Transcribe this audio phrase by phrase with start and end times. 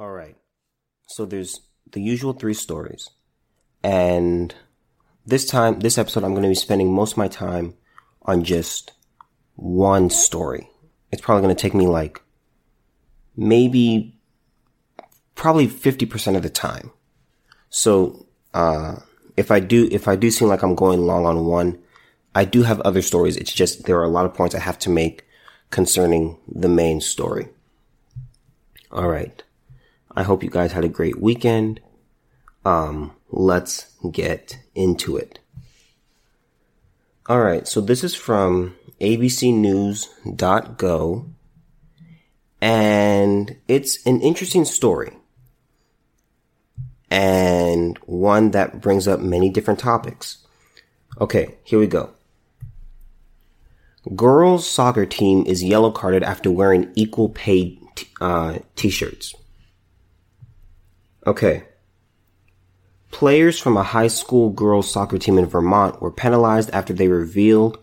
[0.00, 0.34] All right.
[1.08, 1.60] So there's
[1.92, 3.10] the usual three stories.
[3.84, 4.54] And
[5.26, 7.74] this time, this episode, I'm going to be spending most of my time
[8.22, 8.92] on just
[9.56, 10.70] one story.
[11.12, 12.22] It's probably going to take me like
[13.36, 14.18] maybe
[15.34, 16.92] probably 50% of the time.
[17.68, 19.00] So, uh,
[19.36, 21.78] if I do, if I do seem like I'm going long on one,
[22.34, 23.36] I do have other stories.
[23.36, 25.26] It's just there are a lot of points I have to make
[25.68, 27.48] concerning the main story.
[28.90, 29.42] All right.
[30.20, 31.80] I hope you guys had a great weekend.
[32.62, 35.38] Um, let's get into it.
[37.26, 37.66] All right.
[37.66, 40.04] So this is from abcnews.go
[42.60, 45.16] and it's an interesting story
[47.10, 50.46] and one that brings up many different topics.
[51.18, 52.10] Okay, here we go.
[54.14, 59.34] Girls soccer team is yellow carded after wearing equal pay t- uh, t-shirts.
[61.30, 61.62] Okay.
[63.12, 67.78] Players from a high school girls soccer team in Vermont were penalized after they revealed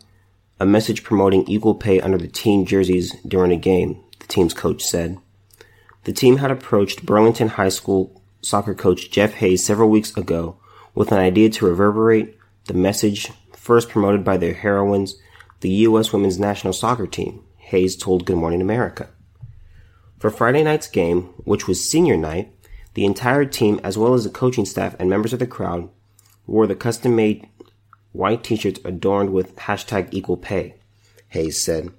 [0.59, 4.83] a message promoting equal pay under the team jerseys during a game, the team's coach
[4.83, 5.17] said.
[6.03, 10.57] The team had approached Burlington High School soccer coach Jeff Hayes several weeks ago
[10.93, 15.15] with an idea to reverberate the message first promoted by their heroines,
[15.61, 16.11] the U.S.
[16.11, 19.07] women's national soccer team, Hayes told Good Morning America.
[20.19, 22.51] For Friday night's game, which was senior night,
[22.97, 25.87] the entire team, as well as the coaching staff and members of the crowd,
[26.47, 27.47] wore the custom made
[28.11, 30.73] white t-shirts adorned with hashtag equal pay,
[31.27, 31.91] Hayes said.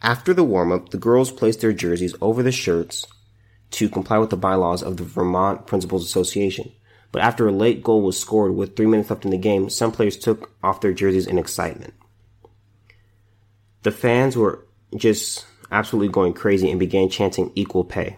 [0.00, 3.06] After the warm-up, the girls placed their jerseys over the shirts
[3.72, 6.72] to comply with the bylaws of the Vermont Principals Association.
[7.12, 9.92] But after a late goal was scored with three minutes left in the game, some
[9.92, 11.92] players took off their jerseys in excitement.
[13.82, 18.16] The fans were just absolutely going crazy and began chanting equal pay.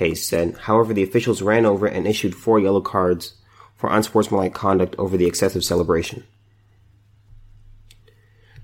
[0.00, 0.56] Hayes said.
[0.62, 3.34] However, the officials ran over and issued four yellow cards
[3.76, 6.24] for unsportsmanlike conduct over the excessive celebration.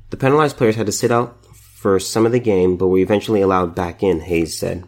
[0.08, 3.42] The penalized players had to sit out for some of the game, but were eventually
[3.42, 4.84] allowed back in, Hayes said.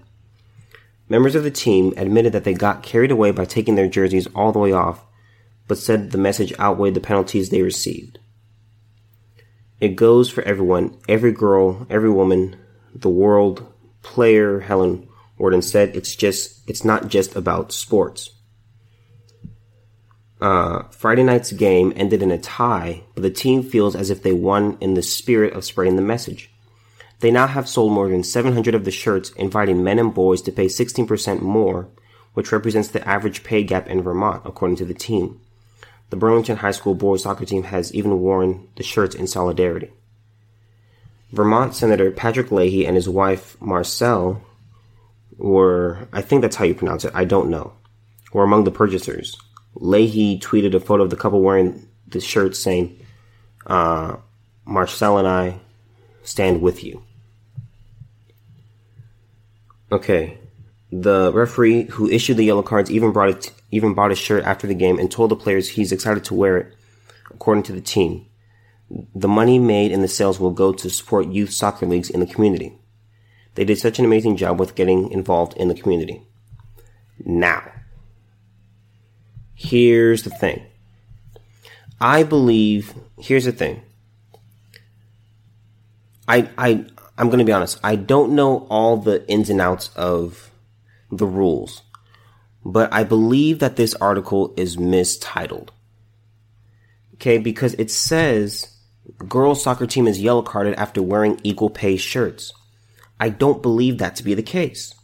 [1.07, 4.51] Members of the team admitted that they got carried away by taking their jerseys all
[4.51, 5.05] the way off,
[5.67, 8.19] but said the message outweighed the penalties they received.
[9.81, 12.57] It goes for everyone, every girl, every woman,
[12.95, 13.71] the world,
[14.03, 15.08] player, Helen
[15.39, 18.31] or instead it's just it's not just about sports.
[20.41, 24.33] Uh, Friday night's game ended in a tie, but the team feels as if they
[24.33, 26.51] won in the spirit of spreading the message.
[27.21, 30.53] They now have sold more than 700 of the shirts, inviting men and boys to
[30.53, 31.89] pay 16% more,
[32.35, 35.41] which represents the average pay gap in Vermont, according to the team.
[36.11, 39.91] The Burlington High School boys soccer team has even worn the shirts in solidarity.
[41.33, 44.41] Vermont Senator Patrick Leahy and his wife Marcelle
[45.39, 47.73] were, I think that's how you pronounce it, I don't know,
[48.33, 49.37] were among the purchasers.
[49.75, 52.99] Leahy tweeted a photo of the couple wearing the shirt saying,
[53.67, 54.17] uh,
[54.65, 55.61] Marcelle and I
[56.23, 57.03] stand with you.
[59.91, 60.39] Okay.
[60.91, 64.67] The referee who issued the yellow cards even brought it, even bought his shirt after
[64.67, 66.75] the game and told the players he's excited to wear it,
[67.31, 68.27] according to the team.
[69.15, 72.27] The money made in the sales will go to support youth soccer leagues in the
[72.27, 72.79] community.
[73.59, 76.23] They did such an amazing job with getting involved in the community.
[77.25, 77.73] Now,
[79.53, 80.63] here's the thing.
[82.01, 83.83] I believe, here's the thing.
[86.29, 86.85] I, I,
[87.19, 87.81] I'm going to be honest.
[87.83, 90.53] I don't know all the ins and outs of
[91.11, 91.83] the rules,
[92.65, 95.73] but I believe that this article is mistitled.
[97.15, 98.77] Okay, because it says
[99.27, 102.53] girls soccer team is yellow carded after wearing equal pay shirts.
[103.21, 104.95] I don't believe that to be the case.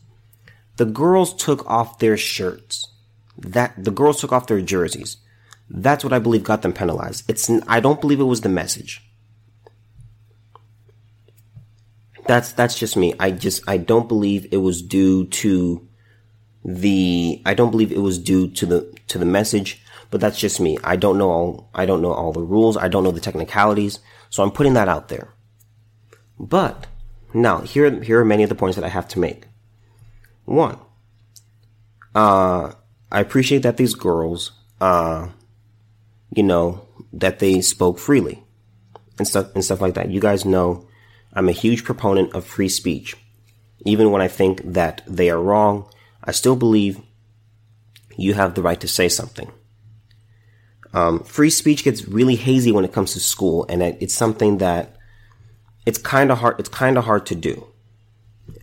[0.76, 2.88] The girls took off their shirts.
[3.38, 5.16] That the girls took off their jerseys.
[5.68, 7.28] That's what I believe got them penalized.
[7.28, 9.02] It's I don't believe it was the message.
[12.26, 13.14] That's that's just me.
[13.18, 15.86] I just I don't believe it was due to
[16.64, 20.60] the I don't believe it was due to the to the message, but that's just
[20.60, 20.78] me.
[20.84, 22.76] I don't know all I don't know all the rules.
[22.76, 24.00] I don't know the technicalities.
[24.30, 25.34] So I'm putting that out there.
[26.38, 26.86] But
[27.34, 29.46] now, here, here are many of the points that I have to make.
[30.44, 30.78] One,
[32.14, 32.72] uh,
[33.10, 35.28] I appreciate that these girls, uh,
[36.34, 38.44] you know, that they spoke freely
[39.18, 40.10] and stuff, and stuff like that.
[40.10, 40.86] You guys know
[41.32, 43.16] I'm a huge proponent of free speech.
[43.84, 45.88] Even when I think that they are wrong,
[46.22, 47.00] I still believe
[48.16, 49.50] you have the right to say something.
[50.92, 54.96] Um, free speech gets really hazy when it comes to school, and it's something that
[55.86, 56.58] it's kind of hard.
[56.58, 57.66] It's kind of hard to do,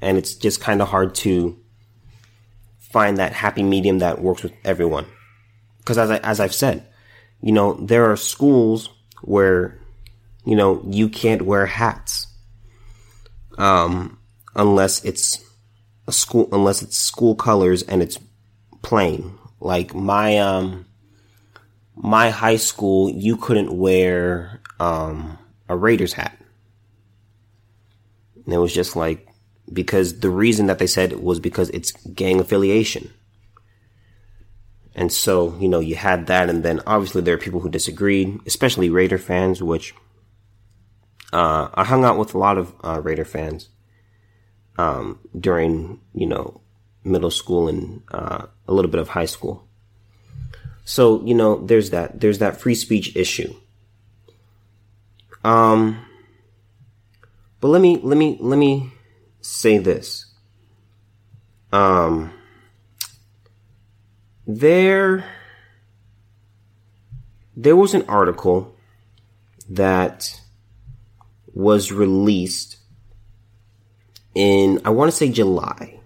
[0.01, 1.57] and it's just kind of hard to
[2.91, 5.05] find that happy medium that works with everyone.
[5.77, 6.85] Because as I, as I've said,
[7.41, 8.89] you know, there are schools
[9.21, 9.79] where,
[10.45, 12.27] you know, you can't wear hats.
[13.57, 14.19] Um,
[14.55, 15.43] unless it's
[16.07, 18.19] a school, unless it's school colors and it's
[18.81, 19.37] plain.
[19.59, 20.85] Like my, um,
[21.95, 25.37] my high school, you couldn't wear, um,
[25.69, 26.37] a Raiders hat.
[28.45, 29.27] And it was just like,
[29.71, 33.13] because the reason that they said was because it's gang affiliation.
[34.93, 38.39] And so, you know, you had that, and then obviously there are people who disagreed,
[38.45, 39.93] especially Raider fans, which
[41.31, 43.69] uh, I hung out with a lot of uh, Raider fans
[44.77, 46.59] um, during, you know,
[47.03, 49.65] middle school and uh, a little bit of high school.
[50.83, 52.19] So, you know, there's that.
[52.19, 53.55] There's that free speech issue.
[55.43, 56.05] Um,
[57.61, 58.91] but let me, let me, let me
[59.39, 60.25] say this.
[61.71, 62.33] Um,
[64.45, 65.23] there,
[67.55, 68.75] there was an article
[69.69, 70.41] that
[71.53, 72.77] was released
[74.33, 75.99] in, I want to say July.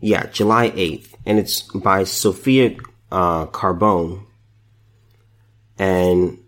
[0.00, 1.14] Yeah, July 8th.
[1.26, 2.76] And it's by Sophia
[3.10, 4.26] uh, Carbone.
[5.78, 6.43] And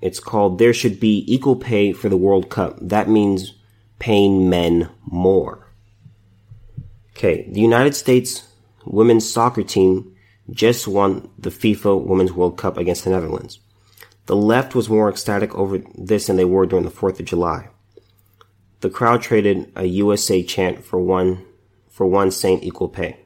[0.00, 2.78] it's called There Should Be Equal Pay for the World Cup.
[2.80, 3.54] That means
[3.98, 5.66] paying men more.
[7.16, 8.46] Okay, the United States
[8.84, 10.14] women's soccer team
[10.50, 13.58] just won the FIFA Women's World Cup against the Netherlands.
[14.26, 17.68] The left was more ecstatic over this than they were during the 4th of July.
[18.80, 21.44] The crowd traded a USA chant for one,
[21.88, 23.16] for one saying equal pay.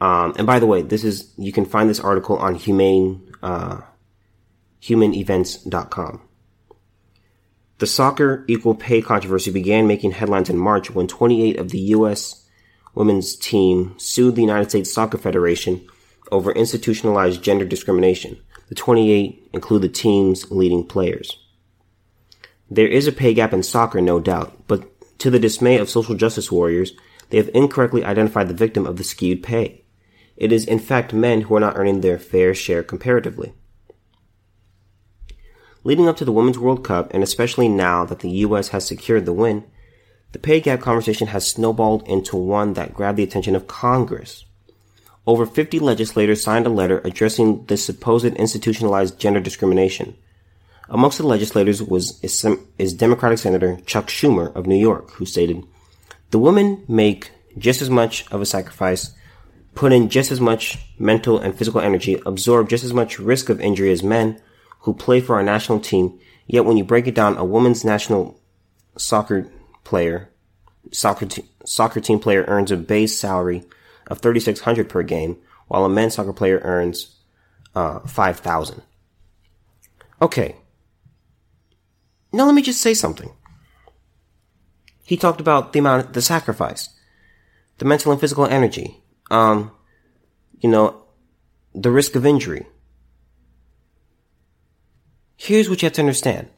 [0.00, 3.80] Um, and by the way, this is, you can find this article on humane, uh,
[4.82, 6.22] humanevents.com.
[7.78, 12.46] The soccer equal pay controversy began making headlines in March when 28 of the U.S.
[12.94, 15.86] women's team sued the United States Soccer Federation
[16.30, 18.38] over institutionalized gender discrimination.
[18.68, 21.38] The 28 include the team's leading players.
[22.70, 24.86] There is a pay gap in soccer, no doubt, but
[25.18, 26.92] to the dismay of social justice warriors,
[27.30, 29.84] they have incorrectly identified the victim of the skewed pay.
[30.36, 33.54] It is in fact men who are not earning their fair share comparatively.
[35.82, 38.68] Leading up to the Women's World Cup, and especially now that the U.S.
[38.68, 39.64] has secured the win,
[40.32, 44.44] the pay gap conversation has snowballed into one that grabbed the attention of Congress.
[45.26, 50.16] Over 50 legislators signed a letter addressing the supposed institutionalized gender discrimination.
[50.88, 55.64] Amongst the legislators was is Democratic Senator Chuck Schumer of New York, who stated,
[56.30, 59.12] "The women make just as much of a sacrifice,
[59.74, 63.60] put in just as much mental and physical energy, absorb just as much risk of
[63.60, 64.40] injury as men,
[64.80, 66.18] who play for our national team.
[66.46, 68.40] Yet when you break it down, a women's national
[68.96, 69.50] soccer
[69.84, 70.30] player,
[70.92, 73.64] soccer, te- soccer team player earns a base salary
[74.06, 75.38] of 3600 per game,
[75.68, 77.16] while a men's soccer player earns,
[77.74, 78.82] uh, 5000
[80.20, 80.56] Okay.
[82.32, 83.30] Now let me just say something.
[85.04, 86.88] He talked about the amount, the sacrifice,
[87.78, 89.72] the mental and physical energy, um,
[90.60, 91.02] you know,
[91.74, 92.66] the risk of injury,
[95.42, 96.50] Here's what you have to understand.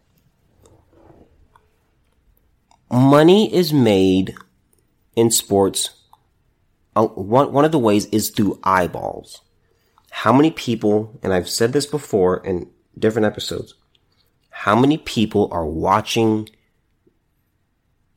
[2.91, 4.35] Money is made
[5.15, 5.91] in sports.
[6.97, 9.43] Uh, one, one of the ways is through eyeballs.
[10.11, 12.69] How many people, and I've said this before in
[12.99, 13.75] different episodes,
[14.51, 16.49] how many people are watching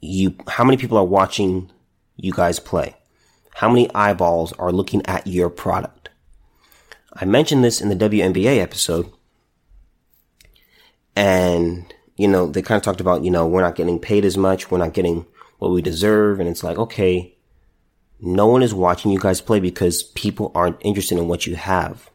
[0.01, 1.71] you, how many people are watching
[2.15, 2.95] you guys play?
[3.53, 6.09] How many eyeballs are looking at your product?
[7.13, 9.11] I mentioned this in the WNBA episode
[11.15, 14.37] and, you know, they kind of talked about, you know, we're not getting paid as
[14.37, 14.69] much.
[14.69, 15.25] We're not getting
[15.59, 16.39] what we deserve.
[16.39, 17.37] And it's like, okay,
[18.19, 22.09] no one is watching you guys play because people aren't interested in what you have.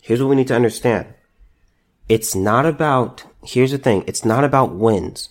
[0.00, 1.14] Here's what we need to understand.
[2.08, 4.04] It's not about, here's the thing.
[4.06, 5.28] It's not about wins.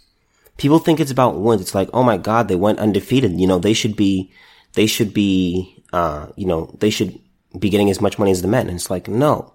[0.57, 1.61] People think it's about wins.
[1.61, 3.39] It's like, oh my God, they went undefeated.
[3.39, 4.31] You know, they should be,
[4.73, 7.19] they should be, uh, you know, they should
[7.57, 8.67] be getting as much money as the men.
[8.67, 9.53] And it's like, no.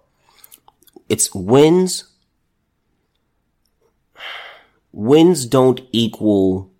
[1.08, 2.04] It's wins
[4.94, 6.70] wins don't equal,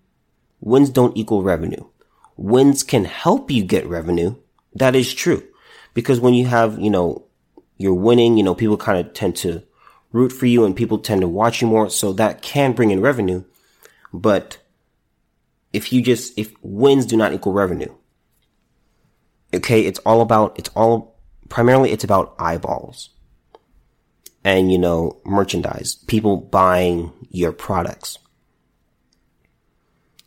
[0.61, 1.83] wins don't equal revenue.
[2.37, 4.35] Wins can help you get revenue.
[4.73, 5.43] That is true.
[5.93, 7.25] Because when you have, you know,
[7.77, 9.63] you're winning, you know, people kind of tend to
[10.13, 11.89] root for you and people tend to watch you more.
[11.89, 13.43] So that can bring in revenue.
[14.13, 14.59] But
[15.73, 17.93] if you just, if wins do not equal revenue,
[19.53, 21.17] okay, it's all about, it's all,
[21.49, 23.09] primarily it's about eyeballs
[24.45, 28.19] and, you know, merchandise, people buying your products.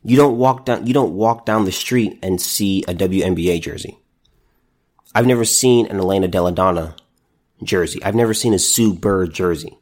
[0.03, 3.97] You don't walk down, you don't walk down the street and see a WNBA jersey.
[5.15, 6.95] I've never seen an Elena Delle Donne
[7.63, 8.03] jersey.
[8.03, 9.79] I've never seen a Sue Bird jersey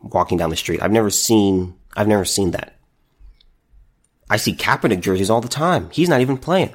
[0.00, 0.80] walking down the street.
[0.80, 2.78] I've never seen, I've never seen that.
[4.30, 5.90] I see Kaepernick jerseys all the time.
[5.90, 6.74] He's not even playing.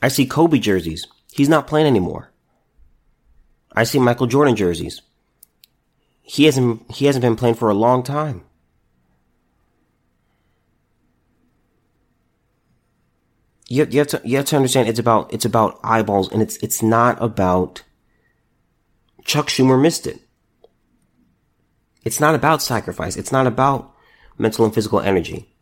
[0.00, 1.06] I see Kobe jerseys.
[1.32, 2.30] He's not playing anymore.
[3.74, 5.02] I see Michael Jordan jerseys.
[6.20, 8.44] He hasn't he hasn't been playing for a long time.
[13.68, 16.56] You, you have to you have to understand it's about it's about eyeballs and it's
[16.58, 17.82] it's not about
[19.24, 20.20] Chuck Schumer missed it.
[22.04, 23.16] It's not about sacrifice.
[23.16, 23.94] It's not about
[24.36, 25.54] mental and physical energy.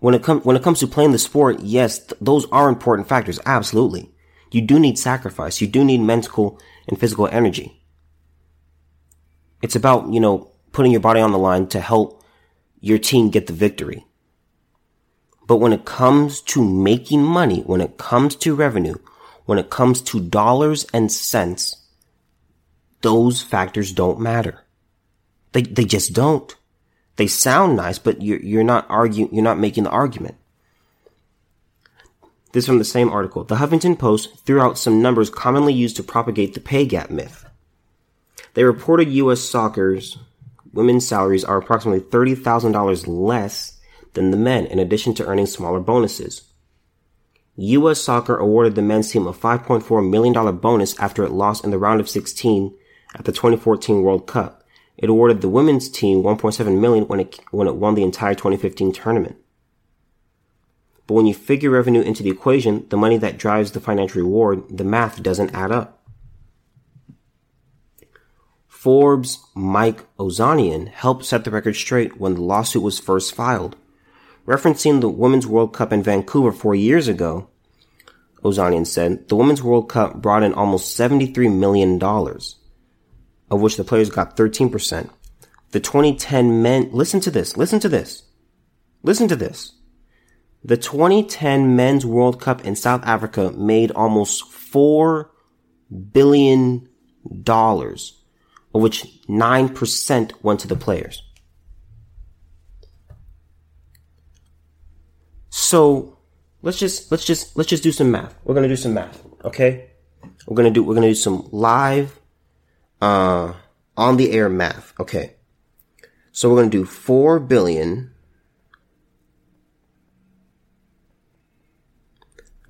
[0.00, 3.08] When it comes when it comes to playing the sport, yes, th- those are important
[3.08, 3.38] factors.
[3.46, 4.11] Absolutely.
[4.52, 5.60] You do need sacrifice.
[5.60, 7.82] You do need mental and physical energy.
[9.62, 12.22] It's about, you know, putting your body on the line to help
[12.80, 14.04] your team get the victory.
[15.46, 18.96] But when it comes to making money, when it comes to revenue,
[19.46, 21.76] when it comes to dollars and cents,
[23.00, 24.64] those factors don't matter.
[25.52, 26.54] They, they just don't.
[27.16, 30.36] They sound nice, but you're, you're not arguing, you're not making the argument.
[32.52, 33.44] This from the same article.
[33.44, 37.46] The Huffington Post threw out some numbers commonly used to propagate the pay gap myth.
[38.54, 39.40] They reported U.S.
[39.40, 40.18] soccer's
[40.72, 43.80] women's salaries are approximately $30,000 less
[44.14, 46.42] than the men, in addition to earning smaller bonuses.
[47.56, 48.00] U.S.
[48.00, 52.00] Soccer awarded the men's team a $5.4 million bonus after it lost in the round
[52.00, 52.74] of 16
[53.14, 54.64] at the 2014 World Cup.
[54.96, 58.92] It awarded the women's team 1.7 million when it, when it won the entire 2015
[58.92, 59.36] tournament.
[61.12, 64.62] But when you figure revenue into the equation, the money that drives the financial reward,
[64.70, 66.02] the math doesn't add up.
[68.66, 73.76] Forbes' Mike Ozanian helped set the record straight when the lawsuit was first filed.
[74.46, 77.46] Referencing the Women's World Cup in Vancouver four years ago,
[78.42, 84.08] Ozanian said, the Women's World Cup brought in almost $73 million of which the players
[84.08, 85.10] got 13%.
[85.72, 88.22] The 2010 men, listen to this, listen to this,
[89.02, 89.74] listen to this.
[90.64, 95.28] The 2010 Men's World Cup in South Africa made almost $4
[96.12, 96.88] billion,
[97.46, 98.00] of
[98.72, 101.22] which 9% went to the players.
[105.50, 106.18] So
[106.62, 108.34] let's just let's just let's just do some math.
[108.44, 109.90] We're gonna do some math, okay?
[110.46, 112.18] We're gonna do we're gonna do some live
[113.02, 113.52] uh,
[113.96, 114.94] on the air math.
[114.98, 115.34] Okay.
[116.30, 118.11] So we're to do 4 billion.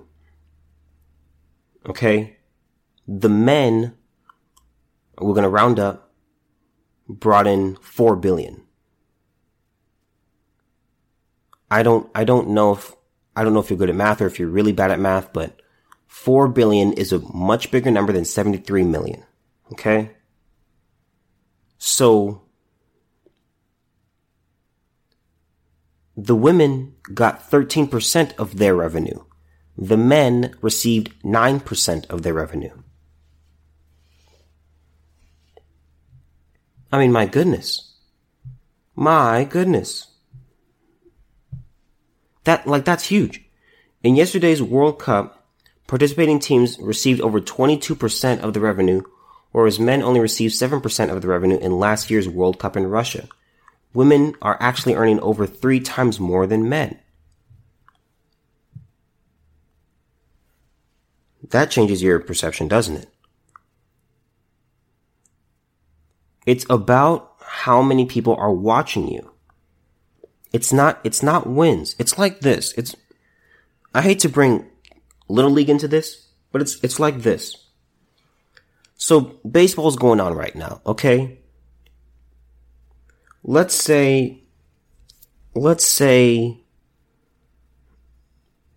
[1.87, 2.37] Okay?
[3.07, 3.95] The men,
[5.19, 6.11] we're gonna round up,
[7.09, 8.63] brought in 4 billion.
[11.69, 12.93] I don't, I don't know if,
[13.35, 15.33] I don't know if you're good at math or if you're really bad at math,
[15.33, 15.59] but
[16.07, 19.23] 4 billion is a much bigger number than 73 million.
[19.71, 20.11] Okay?
[21.77, 22.44] So,
[26.17, 29.23] the women got 13% of their revenue.
[29.77, 32.71] The men received 9% of their revenue.
[36.91, 37.93] I mean, my goodness.
[38.95, 40.07] My goodness.
[42.45, 43.43] That, like, that's huge.
[44.03, 45.45] In yesterday's World Cup,
[45.87, 49.01] participating teams received over 22% of the revenue,
[49.51, 53.27] whereas men only received 7% of the revenue in last year's World Cup in Russia.
[53.95, 56.99] Women are actually earning over three times more than men.
[61.49, 63.09] That changes your perception, doesn't it?
[66.45, 69.31] It's about how many people are watching you.
[70.51, 71.95] It's not, it's not wins.
[71.97, 72.73] It's like this.
[72.73, 72.95] It's,
[73.93, 74.65] I hate to bring
[75.29, 77.55] Little League into this, but it's, it's like this.
[78.97, 81.39] So baseball's going on right now, okay?
[83.47, 84.41] Let's say,
[85.53, 86.63] let's say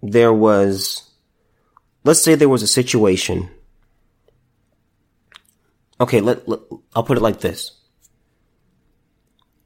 [0.03, 1.11] there was,
[2.05, 3.49] let's say there was a situation.
[5.99, 6.61] Okay, let, let
[6.95, 7.81] I'll put it like this.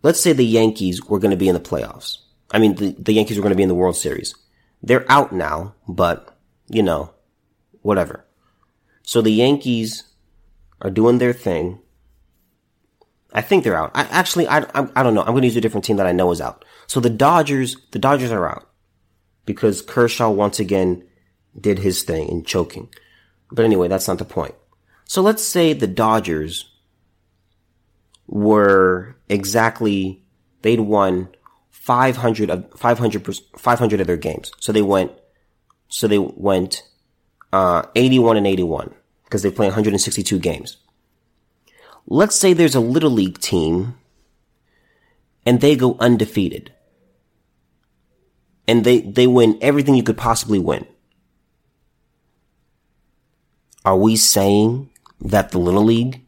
[0.04, 2.18] Let's say the Yankees were going to be in the playoffs.
[2.52, 4.36] I mean, the, the Yankees were going to be in the World Series.
[4.84, 7.12] They're out now, but, you know,
[7.82, 8.24] whatever.
[9.02, 10.04] So the Yankees
[10.80, 11.80] are doing their thing.
[13.34, 13.90] I think they're out.
[13.94, 15.22] I actually, I, I, I don't know.
[15.22, 16.64] I'm going to use a different team that I know is out.
[16.86, 18.68] So the Dodgers, the Dodgers are out
[19.46, 21.04] because Kershaw once again
[21.58, 22.88] did his thing in choking.
[23.50, 24.54] But anyway, that's not the point.
[25.04, 26.70] So let's say the Dodgers
[28.26, 30.22] were exactly,
[30.62, 31.28] they'd won
[31.70, 34.52] 500 of, 500, 500 of their games.
[34.60, 35.12] So they went,
[35.88, 36.82] so they went,
[37.52, 40.78] uh, 81 and 81 because they play 162 games.
[42.06, 43.94] Let's say there's a little league team
[45.46, 46.72] and they go undefeated.
[48.68, 50.86] And they, they win everything you could possibly win.
[53.84, 54.90] Are we saying
[55.20, 56.24] that the little league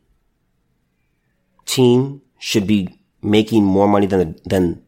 [1.64, 4.82] team should be making more money than, than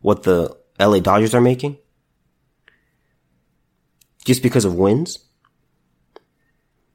[0.00, 1.78] what the LA Dodgers are making?
[4.24, 5.18] Just because of wins?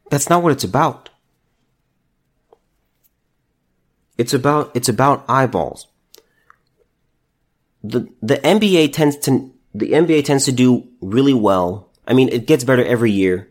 [0.10, 1.09] That's not what it's about.
[4.20, 5.88] It's about, it's about eyeballs.
[7.82, 11.90] The, the NBA tends to, the NBA tends to do really well.
[12.06, 13.50] I mean, it gets better every year,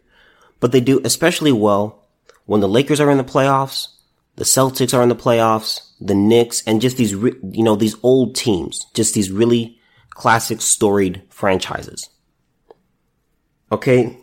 [0.61, 2.07] but they do especially well
[2.45, 3.89] when the Lakers are in the playoffs,
[4.37, 8.37] the Celtics are in the playoffs, the Knicks, and just these, you know, these old
[8.37, 12.11] teams, just these really classic storied franchises.
[13.73, 14.19] Okay.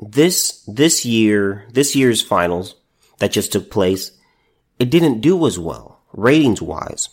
[0.00, 2.76] This, this year, this year's finals
[3.18, 4.12] that just took place,
[4.80, 7.10] it didn't do as well, ratings wise.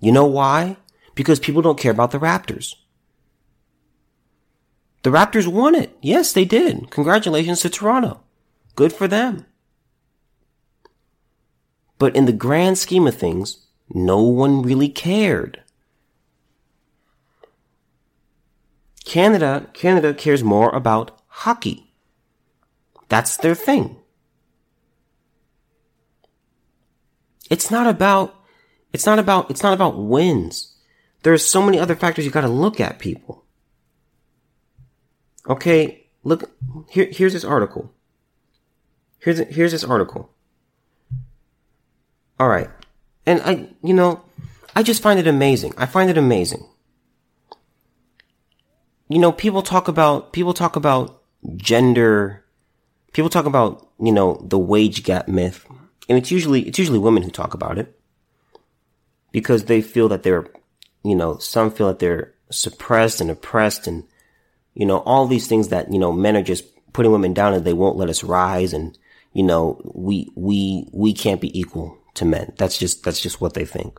[0.00, 0.76] You know why?
[1.14, 2.76] Because people don't care about the Raptors.
[5.02, 5.96] The Raptors won it.
[6.00, 6.90] Yes, they did.
[6.90, 8.20] Congratulations to Toronto.
[8.76, 9.44] Good for them.
[11.98, 15.62] But in the grand scheme of things, no one really cared.
[19.04, 21.92] Canada, Canada cares more about hockey.
[23.08, 23.99] That's their thing.
[27.50, 28.34] It's not about,
[28.92, 30.76] it's not about, it's not about wins.
[31.22, 33.44] There's so many other factors you gotta look at, people.
[35.48, 36.50] Okay, look,
[36.88, 37.92] here, here's this article.
[39.18, 40.30] Here's, here's this article.
[42.38, 42.70] All right.
[43.26, 44.22] And I, you know,
[44.74, 45.74] I just find it amazing.
[45.76, 46.66] I find it amazing.
[49.08, 51.20] You know, people talk about, people talk about
[51.56, 52.44] gender,
[53.12, 55.66] people talk about, you know, the wage gap myth.
[56.10, 57.96] And it's usually, it's usually women who talk about it.
[59.30, 60.44] Because they feel that they're,
[61.04, 64.02] you know, some feel that they're suppressed and oppressed and,
[64.74, 67.64] you know, all these things that, you know, men are just putting women down and
[67.64, 68.98] they won't let us rise and,
[69.32, 72.54] you know, we, we, we can't be equal to men.
[72.58, 73.96] That's just, that's just what they think.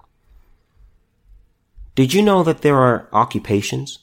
[1.95, 4.00] Did you know that there are occupations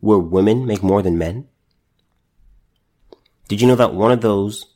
[0.00, 1.46] where women make more than men?
[3.46, 4.66] Did you know that one of those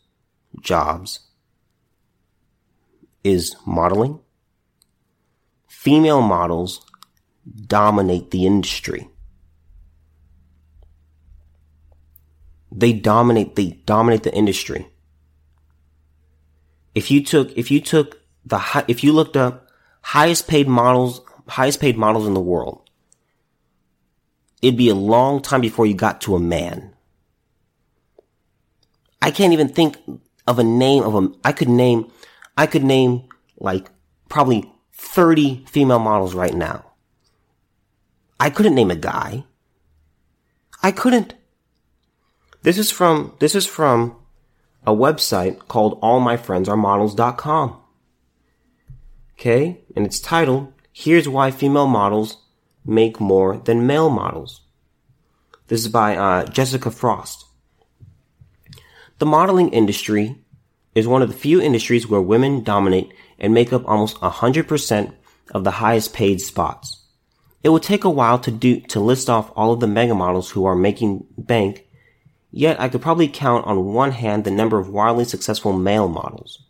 [0.61, 1.29] jobs
[3.25, 4.21] is modeling?
[5.69, 6.85] Female models
[7.67, 9.09] dominate the industry.
[12.71, 14.89] They dominate, they dominate the industry.
[16.95, 19.69] If you took, if you took the high, if you looked up
[20.03, 22.89] highest paid models, highest paid models in the world,
[24.61, 26.95] it'd be a long time before you got to a man.
[29.21, 29.99] I can't even think
[30.47, 32.11] of a name of a, I could name,
[32.57, 33.91] I could name like
[34.29, 36.85] probably 30 female models right now.
[38.39, 39.45] I couldn't name a guy.
[40.83, 41.35] I couldn't.
[42.63, 44.17] This is from, this is from
[44.87, 47.81] a website called allmyfriendsaremodels.com.
[49.35, 49.81] Okay?
[49.97, 52.39] And it's titled, Here's Why Female Models
[52.85, 54.63] Make More Than Male Models.
[55.69, 57.47] This is by uh, Jessica Frost.
[59.19, 60.37] The modeling industry
[60.95, 65.15] is one of the few industries where women dominate and make up almost 100%
[65.53, 67.05] of the highest paid spots.
[67.63, 70.51] It will take a while to do, to list off all of the mega models
[70.51, 71.87] who are making bank,
[72.51, 76.63] yet I could probably count on one hand the number of wildly successful male models.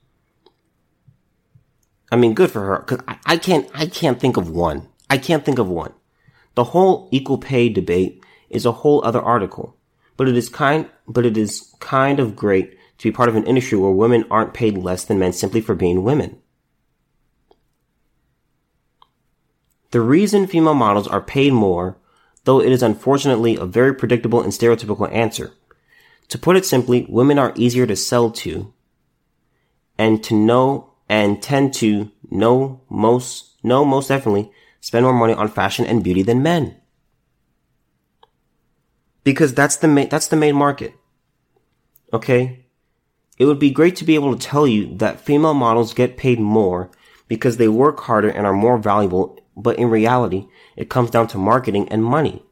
[2.10, 2.78] I mean, good for her.
[2.80, 4.88] Cause I, I can't, I can't think of one.
[5.08, 5.94] I can't think of one.
[6.54, 9.76] The whole equal pay debate is a whole other article,
[10.18, 13.46] but it is kind, but it is kind of great to be part of an
[13.46, 16.38] industry where women aren't paid less than men simply for being women.
[19.90, 21.98] The reason female models are paid more
[22.44, 25.52] though it is unfortunately a very predictable and stereotypical answer.
[26.28, 28.72] To put it simply, women are easier to sell to
[29.98, 35.48] and to know and tend to know most, know most definitely spend more money on
[35.48, 36.76] fashion and beauty than men.
[39.24, 40.94] Because that's the main, that's the main market.
[42.12, 42.61] Okay?
[43.38, 46.38] It would be great to be able to tell you that female models get paid
[46.38, 46.90] more
[47.28, 51.38] because they work harder and are more valuable, but in reality, it comes down to
[51.38, 52.42] marketing and money.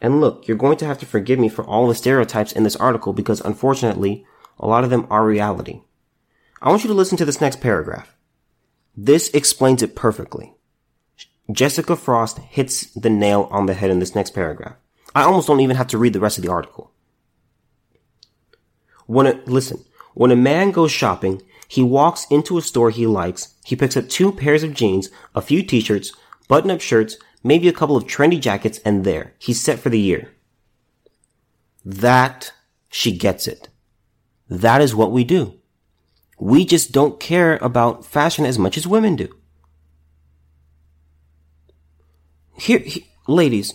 [0.00, 2.76] And look, you're going to have to forgive me for all the stereotypes in this
[2.76, 4.24] article because unfortunately,
[4.58, 5.82] a lot of them are reality.
[6.60, 8.14] I want you to listen to this next paragraph.
[8.96, 10.54] This explains it perfectly.
[11.50, 14.76] Jessica Frost hits the nail on the head in this next paragraph.
[15.14, 16.92] I almost don't even have to read the rest of the article.
[19.06, 19.84] When a, listen,
[20.20, 24.06] when a man goes shopping, he walks into a store he likes, he picks up
[24.06, 26.12] two pairs of jeans, a few t-shirts,
[26.46, 30.30] button-up shirts, maybe a couple of trendy jackets, and there, he's set for the year.
[31.86, 32.52] That,
[32.90, 33.70] she gets it.
[34.50, 35.54] That is what we do.
[36.38, 39.34] We just don't care about fashion as much as women do.
[42.58, 43.72] Here, here ladies,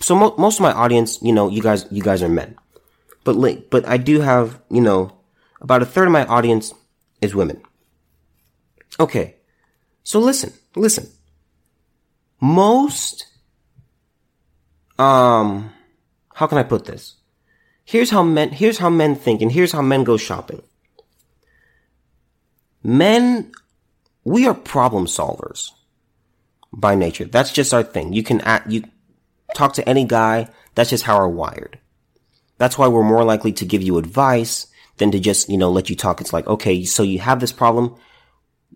[0.00, 2.56] so mo- most of my audience, you know, you guys, you guys are men,
[3.24, 5.12] but but I do have, you know,
[5.60, 6.74] about a third of my audience
[7.20, 7.62] is women.
[8.98, 9.36] Okay.
[10.02, 11.08] So listen, listen.
[12.40, 13.26] Most,
[14.98, 15.72] um,
[16.34, 17.14] how can I put this?
[17.84, 20.62] Here's how men, here's how men think and here's how men go shopping.
[22.82, 23.52] Men,
[24.24, 25.70] we are problem solvers
[26.72, 27.26] by nature.
[27.26, 28.12] That's just our thing.
[28.12, 28.84] You can act, you
[29.54, 30.48] talk to any guy.
[30.74, 31.78] That's just how we're wired.
[32.62, 35.90] That's why we're more likely to give you advice than to just, you know, let
[35.90, 36.20] you talk.
[36.20, 37.96] It's like, okay, so you have this problem.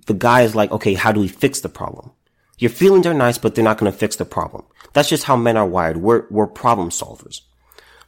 [0.07, 2.11] The guy is like, okay, how do we fix the problem?
[2.59, 4.65] Your feelings are nice, but they're not going to fix the problem.
[4.93, 5.99] That's just how men are wired.
[5.99, 7.43] We're, we're problem solvers.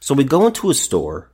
[0.01, 1.31] So we go into a store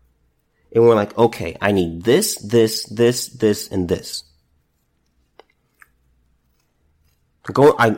[0.72, 4.26] and we're like, okay, I need this, this, this, this, and this.
[7.52, 7.96] Go, I,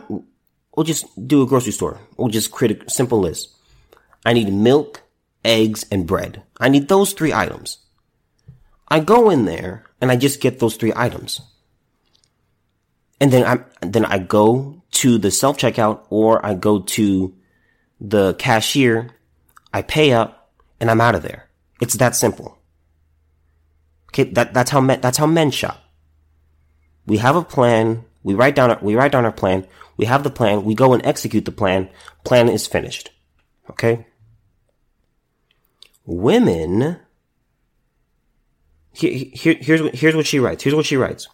[0.73, 1.99] we'll just do a grocery store.
[2.15, 3.53] We'll just create a simple list.
[4.25, 5.03] I need milk,
[5.47, 6.43] eggs, and bread.
[6.59, 7.79] I need those three items.
[8.87, 11.41] I go in there and I just get those three items.
[13.19, 17.33] And then I then I go to the self checkout or I go to
[17.99, 19.09] the cashier,
[19.73, 21.49] I pay up, and I'm out of there.
[21.81, 22.59] It's that simple.
[24.09, 25.81] Okay, that that's how men that's how men shop.
[27.07, 28.05] We have a plan.
[28.23, 29.65] We write down our, we write down our plan.
[29.95, 30.63] We have the plan.
[30.63, 31.89] We go and execute the plan.
[32.23, 33.09] Plan is finished.
[33.69, 34.05] Okay.
[36.07, 36.99] Women
[38.93, 40.63] here, here, here's, here's what she writes.
[40.63, 41.27] Here's what she writes.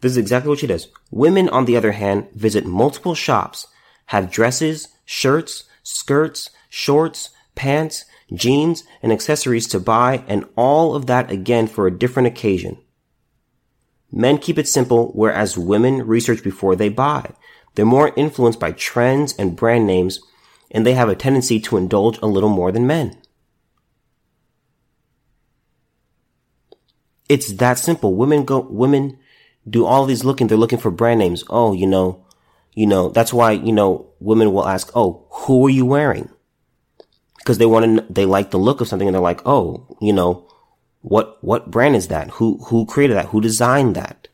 [0.00, 0.88] This is exactly what she does.
[1.10, 3.66] Women, on the other hand, visit multiple shops,
[4.06, 11.32] have dresses, shirts, skirts, shorts, pants, jeans, and accessories to buy, and all of that
[11.32, 12.78] again for a different occasion.
[14.12, 17.32] Men keep it simple, whereas women research before they buy.
[17.74, 20.20] They're more influenced by trends and brand names,
[20.70, 23.16] and they have a tendency to indulge a little more than men.
[27.28, 28.14] It's that simple.
[28.14, 29.18] Women go, women
[29.68, 30.46] do all these looking.
[30.46, 31.44] They're looking for brand names.
[31.50, 32.24] Oh, you know,
[32.74, 36.30] you know, that's why, you know, women will ask, Oh, who are you wearing?
[37.38, 40.12] Because they want to, they like the look of something and they're like, Oh, you
[40.12, 40.48] know,
[41.02, 42.30] what, what brand is that?
[42.32, 43.26] Who, who created that?
[43.26, 44.28] Who designed that?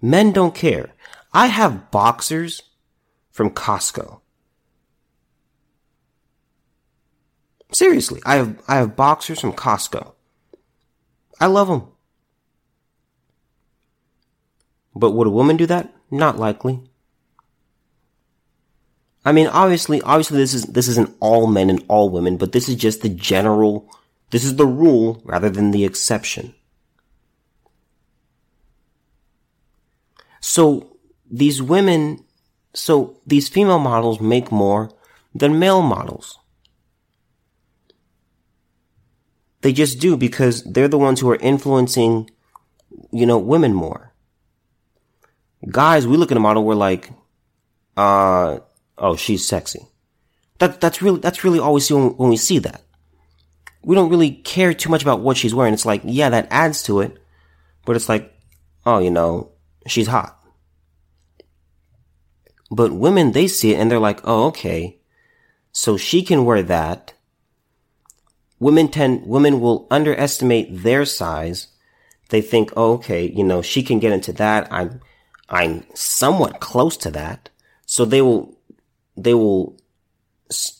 [0.00, 0.92] Men don't care.
[1.32, 2.62] I have boxers
[3.30, 4.20] from Costco.
[7.72, 10.12] Seriously, I have, I have boxers from Costco.
[11.40, 11.88] I love them.
[14.94, 15.92] But would a woman do that?
[16.10, 16.80] Not likely.
[19.24, 22.68] I mean, obviously, obviously this is, this isn't all men and all women, but this
[22.68, 23.90] is just the general,
[24.30, 26.54] this is the rule rather than the exception.
[30.40, 30.98] So
[31.30, 32.22] these women,
[32.74, 34.90] so these female models make more
[35.34, 36.38] than male models.
[39.62, 42.30] They just do because they're the ones who are influencing,
[43.10, 44.13] you know, women more
[45.68, 47.10] guys, we look at a model, we're like,
[47.96, 48.58] uh,
[48.98, 49.86] oh, she's sexy.
[50.58, 52.82] That, that's really, that's really all we see when, when we see that.
[53.82, 55.74] We don't really care too much about what she's wearing.
[55.74, 57.18] It's like, yeah, that adds to it,
[57.84, 58.32] but it's like,
[58.86, 59.52] oh, you know,
[59.86, 60.40] she's hot.
[62.70, 64.98] But women, they see it and they're like, oh, okay.
[65.72, 67.12] So she can wear that.
[68.58, 71.68] Women tend, women will underestimate their size.
[72.30, 74.72] They think, oh, okay, you know, she can get into that.
[74.72, 75.00] I'm,
[75.48, 77.50] I'm somewhat close to that.
[77.86, 78.58] So they will,
[79.16, 79.76] they will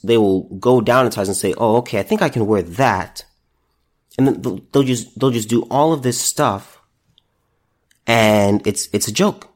[0.03, 2.62] they will go down in size and say, "Oh, okay, I think I can wear
[2.62, 3.24] that,"
[4.18, 6.81] and then they'll, just they'll just do all of this stuff,
[8.07, 9.48] and it's it's a joke.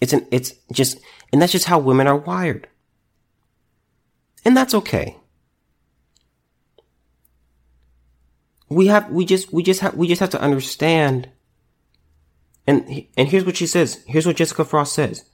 [0.00, 0.98] It's an it's just
[1.32, 2.68] and that's just how women are wired,
[4.44, 5.16] and that's okay.
[8.68, 11.30] We have we just we just have we just have to understand.
[12.66, 14.02] And and here's what she says.
[14.06, 15.24] Here's what Jessica Frost says.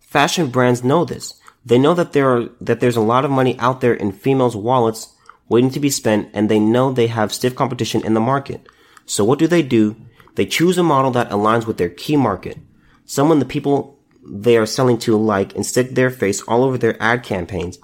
[0.00, 1.40] Fashion brands know this.
[1.64, 4.56] They know that there are, that there's a lot of money out there in females'
[4.56, 5.12] wallets
[5.48, 8.66] waiting to be spent and they know they have stiff competition in the market.
[9.04, 9.96] So what do they do?
[10.36, 12.58] They choose a model that aligns with their key market.
[13.04, 13.98] Someone the people
[14.28, 17.78] they are selling to like and stick their face all over their ad campaigns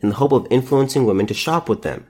[0.00, 2.06] in the hope of influencing women to shop with them.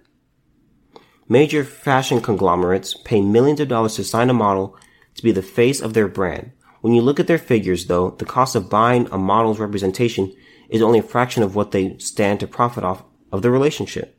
[1.29, 4.77] Major fashion conglomerates pay millions of dollars to sign a model
[5.16, 6.52] to be the face of their brand.
[6.81, 10.35] When you look at their figures though, the cost of buying a model's representation
[10.68, 14.16] is only a fraction of what they stand to profit off of the relationship.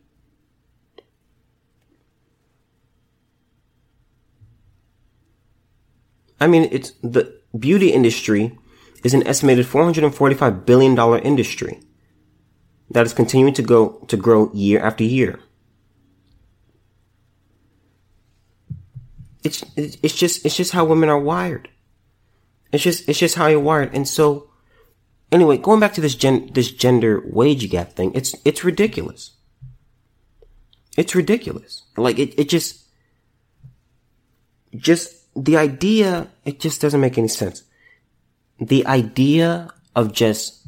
[6.39, 8.57] I mean, it's the beauty industry
[9.03, 11.79] is an estimated $445 billion industry
[12.91, 15.39] that is continuing to go, to grow year after year.
[19.43, 21.69] It's, it's just, it's just how women are wired.
[22.71, 23.93] It's just, it's just how you're wired.
[23.93, 24.49] And so,
[25.31, 29.31] Anyway, going back to this gen, this gender wage gap thing, it's, it's ridiculous.
[30.95, 31.83] It's ridiculous.
[31.97, 32.85] Like, it, it just,
[34.75, 37.63] just, the idea, it just doesn't make any sense.
[38.59, 40.65] The idea of just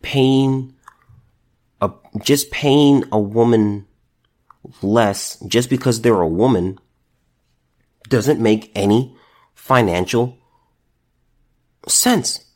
[0.00, 0.74] paying
[1.80, 1.90] a,
[2.22, 3.86] just paying a woman
[4.82, 6.80] less just because they're a woman
[8.08, 9.16] doesn't make any
[9.54, 10.38] financial
[11.86, 12.48] sense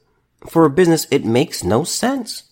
[0.48, 2.44] for a business, it makes no sense.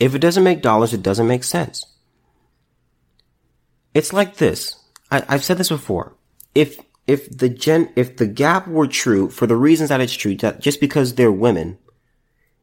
[0.00, 1.84] If it doesn't make dollars, it doesn't make sense.
[3.94, 4.76] It's like this.
[5.10, 6.14] I, have said this before.
[6.54, 10.36] If, if the gen, if the gap were true for the reasons that it's true,
[10.36, 11.78] that just because they're women,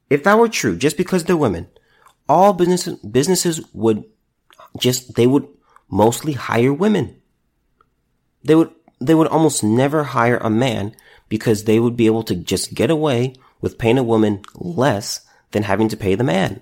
[0.09, 1.67] if that were true, just because they're women,
[2.29, 4.05] all businesses, businesses would
[4.79, 5.47] just, they would
[5.89, 7.21] mostly hire women.
[8.45, 10.95] They would, they would almost never hire a man
[11.27, 15.63] because they would be able to just get away with paying a woman less than
[15.63, 16.61] having to pay the man.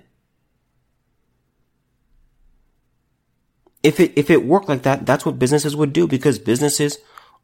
[3.82, 6.96] If it, if it worked like that, that's what businesses would do because businesses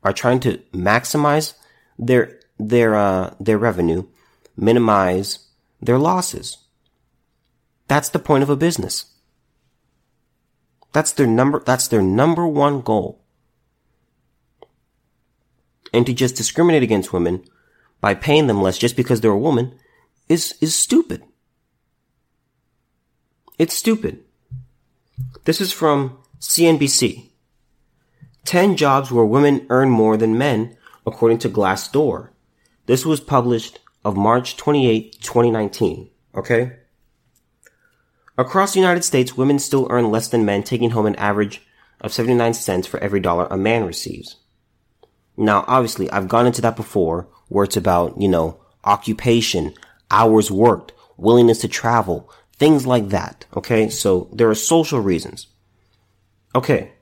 [0.03, 1.53] are trying to maximize
[1.99, 4.07] their, their, uh, their revenue,
[4.57, 5.51] minimize
[5.83, 6.57] their losses.
[7.89, 9.05] That's the point of a business.
[10.93, 13.20] That's their number, that's their number one goal
[15.93, 17.45] and to just discriminate against women
[18.01, 19.75] by paying them less just because they're a woman
[20.29, 21.23] is, is stupid.
[23.59, 24.25] It's stupid.
[25.45, 27.31] This is from CNBC.
[28.45, 30.77] 10 jobs where women earn more than men,
[31.07, 32.31] according to Glassdoor.
[32.87, 36.09] This was published of March 28, 2019.
[36.35, 36.73] Okay?
[38.39, 41.61] Across the United States, women still earn less than men, taking home an average
[42.01, 44.37] of 79 cents for every dollar a man receives.
[45.41, 49.73] Now, obviously, I've gone into that before where it's about, you know, occupation,
[50.11, 53.47] hours worked, willingness to travel, things like that.
[53.57, 53.89] Okay.
[53.89, 55.47] So there are social reasons.
[56.55, 56.93] Okay.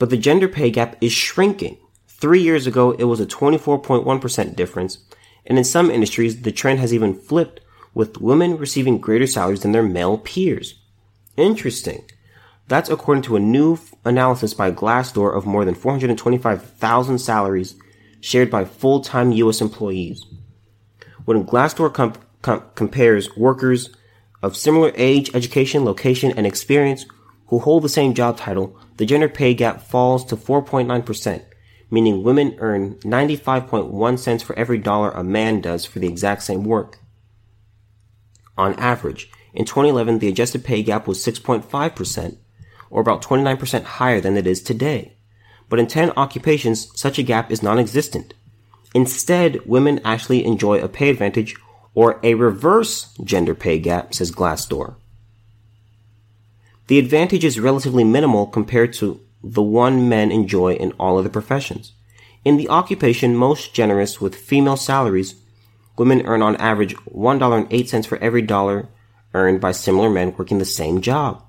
[0.00, 1.78] But the gender pay gap is shrinking.
[2.08, 4.98] Three years ago, it was a 24.1% difference.
[5.46, 7.60] And in some industries, the trend has even flipped
[7.94, 10.80] with women receiving greater salaries than their male peers.
[11.36, 12.10] Interesting.
[12.66, 17.74] That's according to a new analysis by Glassdoor of more than 425,000 salaries
[18.20, 19.60] shared by full-time U.S.
[19.60, 20.24] employees.
[21.26, 23.94] When Glassdoor com- com- compares workers
[24.42, 27.04] of similar age, education, location, and experience
[27.48, 31.44] who hold the same job title, the gender pay gap falls to 4.9%,
[31.90, 36.64] meaning women earn 95.1 cents for every dollar a man does for the exact same
[36.64, 36.98] work.
[38.56, 42.38] On average, in 2011, the adjusted pay gap was 6.5%,
[42.90, 45.14] or about 29% higher than it is today.
[45.68, 48.34] But in 10 occupations, such a gap is non-existent.
[48.94, 51.56] Instead, women actually enjoy a pay advantage
[51.94, 54.96] or a reverse gender pay gap, says Glassdoor.
[56.86, 61.92] The advantage is relatively minimal compared to the one men enjoy in all other professions.
[62.44, 65.34] In the occupation most generous with female salaries,
[65.96, 68.88] women earn on average $1.08 for every dollar
[69.32, 71.43] earned by similar men working the same job.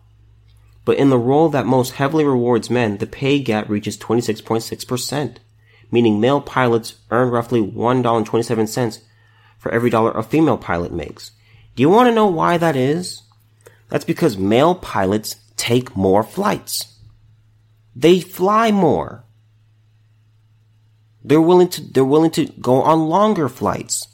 [0.86, 5.38] But in the role that most heavily rewards men, the pay gap reaches 26.6%,
[5.92, 9.02] meaning male pilots earn roughly $1.27
[9.58, 11.32] for every dollar a female pilot makes.
[11.76, 13.24] Do you want to know why that is?
[13.90, 17.00] That's because male pilots take more flights.
[17.96, 19.24] They fly more.
[21.24, 24.08] They're willing to, they're willing to go on longer flights.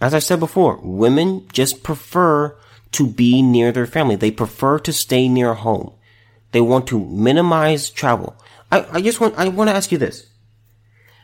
[0.00, 2.56] As I said before, women just prefer
[2.92, 4.16] to be near their family.
[4.16, 5.92] They prefer to stay near home.
[6.52, 8.36] They want to minimize travel.
[8.70, 10.26] I, I just want, I want to ask you this.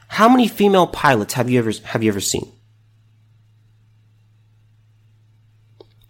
[0.09, 2.53] How many female pilots have you ever, have you ever seen?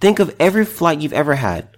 [0.01, 1.69] Think of every flight you've ever had.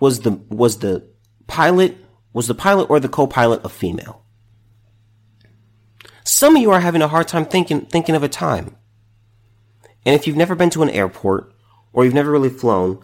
[0.00, 1.06] Was the, was the
[1.46, 1.96] pilot,
[2.32, 4.24] was the pilot or the co-pilot a female?
[6.24, 8.76] Some of you are having a hard time thinking, thinking of a time.
[10.06, 11.52] And if you've never been to an airport
[11.92, 13.02] or you've never really flown,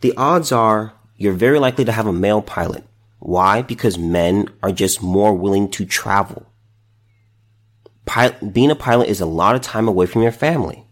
[0.00, 2.84] the odds are you're very likely to have a male pilot.
[3.18, 3.60] Why?
[3.60, 6.46] Because men are just more willing to travel.
[8.52, 10.86] Being a pilot is a lot of time away from your family.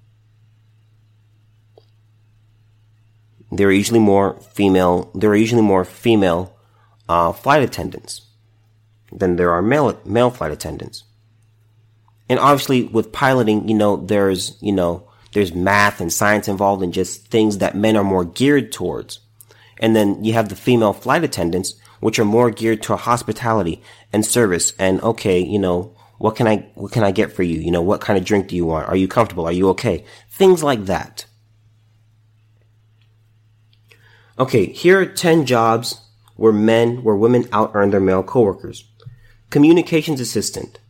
[3.51, 5.11] There are usually more female.
[5.15, 6.55] There are usually more female
[7.09, 8.27] uh, flight attendants
[9.11, 11.05] than there are male male flight attendants.
[12.29, 15.08] And obviously, with piloting, you know, there's you know
[15.39, 19.21] there's math and science involved in just things that men are more geared towards.
[19.79, 23.81] And then you have the female flight attendants, which are more geared to hospitality
[24.13, 24.73] and service.
[24.81, 27.61] And okay, you know, what can I, what can I get for you?
[27.61, 28.89] You know, what kind of drink do you want?
[28.89, 29.47] Are you comfortable?
[29.47, 30.05] Are you okay?
[30.29, 31.27] Things like that.
[34.41, 36.01] Okay, here are 10 jobs
[36.35, 38.89] where men, where women out earn their male coworkers.
[39.51, 40.81] Communications assistant,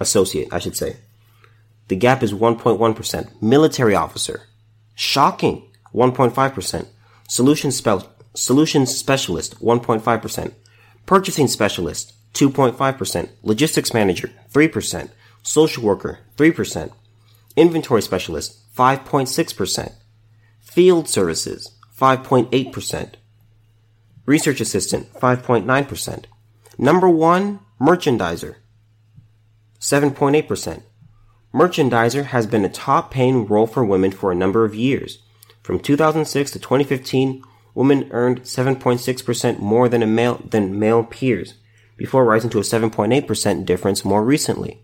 [0.00, 0.98] associate, I should say.
[1.88, 3.42] The gap is 1.1%.
[3.42, 4.42] Military officer.
[4.94, 5.70] Shocking.
[5.94, 6.86] 1.5%.
[7.28, 7.70] Solution
[8.34, 10.52] Solutions Specialist, 1.5%.
[11.06, 13.28] Purchasing Specialist, 2.5%.
[13.42, 15.10] Logistics Manager, 3%.
[15.42, 16.92] Social Worker, 3%.
[17.56, 19.92] Inventory Specialist, 5.6%.
[20.60, 23.14] Field Services, 5.8%.
[24.26, 26.24] Research Assistant, 5.9%.
[26.76, 28.56] Number one, Merchandiser,
[29.80, 30.82] 7.8%.
[31.56, 35.22] Merchandiser has been a top paying role for women for a number of years.
[35.62, 37.42] From 2006 to 2015,
[37.74, 41.54] women earned 7.6% more than male than male peers,
[41.96, 44.82] before rising to a 7.8% difference more recently.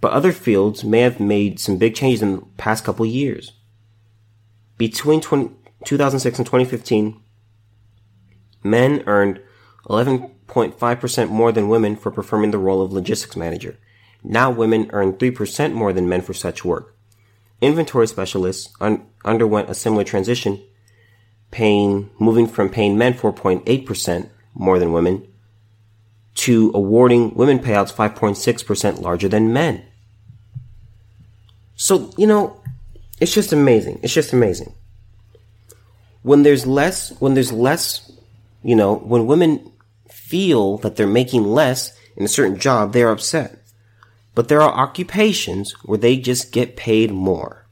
[0.00, 3.54] But other fields may have made some big changes in the past couple years.
[4.78, 5.52] Between 20,
[5.84, 7.20] 2006 and 2015,
[8.62, 9.40] men earned
[9.88, 13.76] 11.5% more than women for performing the role of logistics manager.
[14.22, 16.94] Now women earn 3% more than men for such work.
[17.60, 20.62] Inventory specialists un- underwent a similar transition
[21.50, 25.26] paying, moving from paying men 4.8% more than women
[26.34, 29.84] to awarding women payouts 5.6% larger than men.
[31.74, 32.60] So, you know,
[33.20, 34.00] it's just amazing.
[34.02, 34.74] It's just amazing.
[36.22, 38.10] When there's less, when there's less,
[38.62, 39.72] you know, when women
[40.10, 43.59] feel that they're making less in a certain job, they're upset.
[44.34, 47.66] But there are occupations where they just get paid more.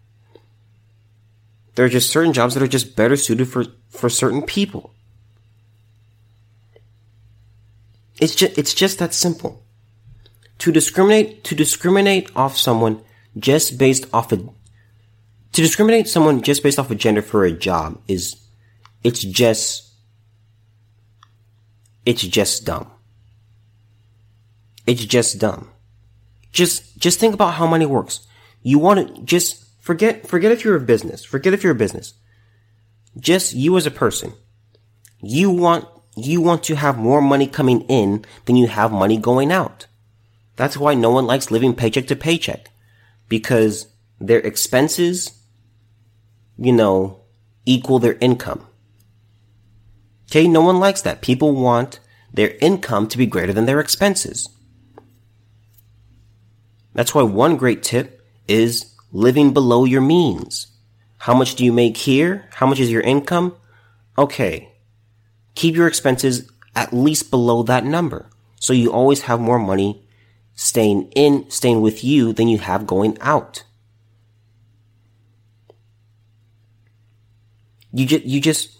[1.74, 4.92] There are just certain jobs that are just better suited for, for certain people.
[8.20, 9.62] It's just, it's just that simple.
[10.58, 13.02] To discriminate, to discriminate off someone
[13.38, 14.52] just based off a, to
[15.52, 18.34] discriminate someone just based off a gender for a job is,
[19.04, 19.92] it's just,
[22.04, 22.90] it's just dumb.
[24.84, 25.70] It's just dumb.
[26.52, 28.26] Just, just think about how money works.
[28.62, 31.24] You want to just Forget, forget if you're a business.
[31.24, 32.12] Forget if you're a business.
[33.18, 34.34] Just you as a person.
[35.22, 39.50] You want, you want to have more money coming in than you have money going
[39.50, 39.86] out.
[40.56, 42.68] That's why no one likes living paycheck to paycheck.
[43.30, 43.86] Because
[44.20, 45.40] their expenses,
[46.58, 47.22] you know,
[47.64, 48.66] equal their income.
[50.30, 51.22] Okay, no one likes that.
[51.22, 51.98] People want
[52.30, 54.50] their income to be greater than their expenses.
[56.98, 60.66] That's why one great tip is living below your means.
[61.18, 62.48] How much do you make here?
[62.54, 63.54] How much is your income?
[64.18, 64.72] Okay.
[65.54, 68.28] Keep your expenses at least below that number.
[68.56, 70.08] So you always have more money
[70.56, 73.62] staying in, staying with you than you have going out.
[77.92, 78.76] You just, you just,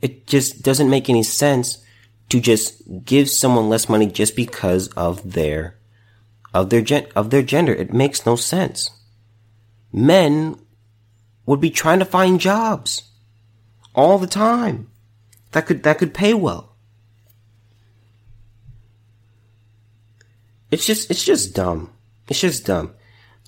[0.00, 1.84] it just doesn't make any sense
[2.30, 5.77] to just give someone less money just because of their,
[6.58, 7.72] of their gen, of their gender.
[7.72, 8.90] It makes no sense
[9.92, 10.58] men
[11.46, 13.10] would be trying to find jobs
[13.94, 14.90] all the time
[15.52, 16.76] that could that could pay well.
[20.70, 21.90] It's just it's just dumb.
[22.28, 22.94] It's just dumb.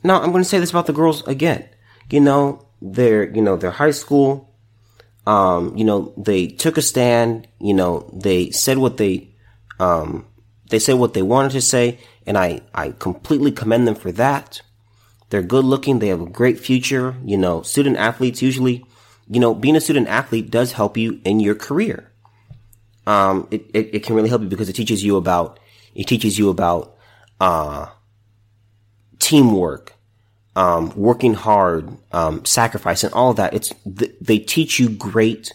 [0.02, 1.68] Now I'm going to say this about the girls again.
[2.10, 4.48] You know, they're, you know, they're high school.
[5.26, 9.28] Um, you know, they took a stand, you know, they said what they,
[9.78, 10.26] um,
[10.70, 14.62] they said what they wanted to say, and I, I completely commend them for that.
[15.30, 15.98] They're good looking.
[15.98, 17.16] They have a great future.
[17.24, 18.84] You know, student athletes usually,
[19.28, 22.10] you know, being a student athlete does help you in your career.
[23.06, 25.58] Um, it, it, it can really help you because it teaches you about,
[25.94, 26.96] it teaches you about,
[27.40, 27.86] uh,
[29.18, 29.94] teamwork,
[30.56, 33.54] um, working hard, um, sacrifice and all that.
[33.54, 35.52] It's, th- they teach you great,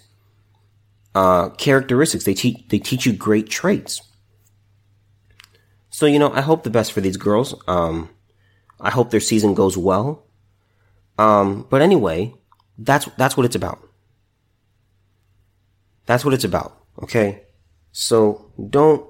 [1.13, 2.23] uh, characteristics.
[2.23, 4.01] They teach, they teach you great traits.
[5.95, 7.55] So, you know, I hope the best for these girls.
[7.69, 8.09] Um,
[8.81, 10.25] I hope their season goes well.
[11.17, 12.33] Um, but anyway,
[12.77, 13.79] that's, that's what it's about.
[16.05, 16.77] That's what it's about.
[17.01, 17.43] Okay.
[17.93, 19.09] So don't,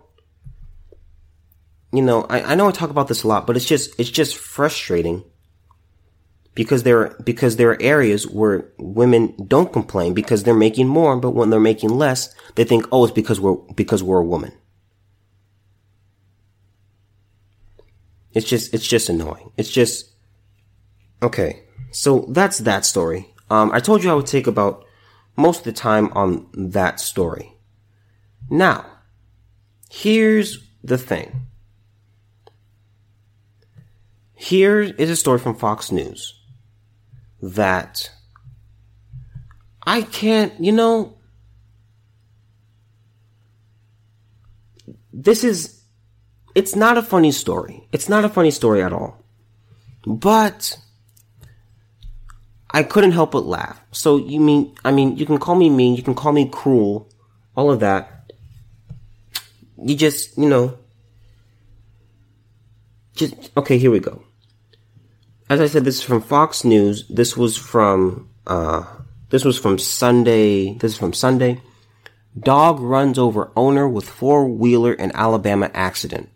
[1.92, 4.12] you know, I, I know I talk about this a lot, but it's just, it's
[4.12, 5.24] just frustrating
[6.54, 11.18] because there, are, because there are areas where women don't complain because they're making more,
[11.18, 14.52] but when they're making less, they think, oh, it's because we're, because we're a woman.
[18.36, 19.52] It's just, it's just annoying.
[19.58, 20.12] It's just,
[21.24, 21.64] okay.
[21.92, 23.34] So that's that story.
[23.50, 24.86] Um, I told you I would take about
[25.38, 27.54] most of the time on that story.
[28.50, 28.86] Now,
[29.90, 31.48] here's the thing.
[34.34, 36.40] Here is a story from Fox News
[37.42, 38.12] that
[39.84, 41.18] I can't, you know,
[45.14, 45.85] this is
[46.56, 47.88] it's not a funny story.
[47.91, 49.22] It's not a funny story at all.
[50.08, 50.78] But
[52.72, 53.82] I couldn't help but laugh.
[53.91, 57.10] So you mean, I mean, you can call me mean, you can call me cruel,
[57.56, 58.32] all of that.
[59.78, 60.78] You just, you know,
[63.16, 64.24] just, okay, here we go.
[65.49, 67.08] As I said, this is from Fox News.
[67.10, 68.84] This was from, uh,
[69.30, 70.74] this was from Sunday.
[70.74, 71.62] This is from Sunday.
[72.38, 76.30] Dog runs over owner with four wheeler in Alabama accident.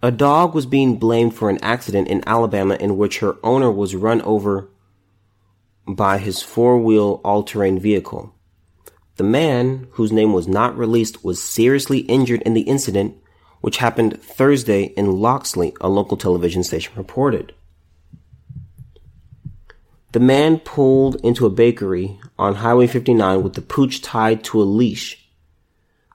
[0.00, 3.96] A dog was being blamed for an accident in Alabama in which her owner was
[3.96, 4.68] run over
[5.88, 8.32] by his four wheel all terrain vehicle.
[9.16, 13.16] The man, whose name was not released, was seriously injured in the incident,
[13.60, 17.52] which happened Thursday in Loxley, a local television station reported.
[20.12, 24.62] The man pulled into a bakery on Highway 59 with the pooch tied to a
[24.62, 25.28] leash,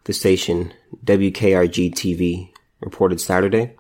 [0.05, 0.71] the station
[1.03, 2.53] WKRG TV
[2.84, 3.75] reported Saturday.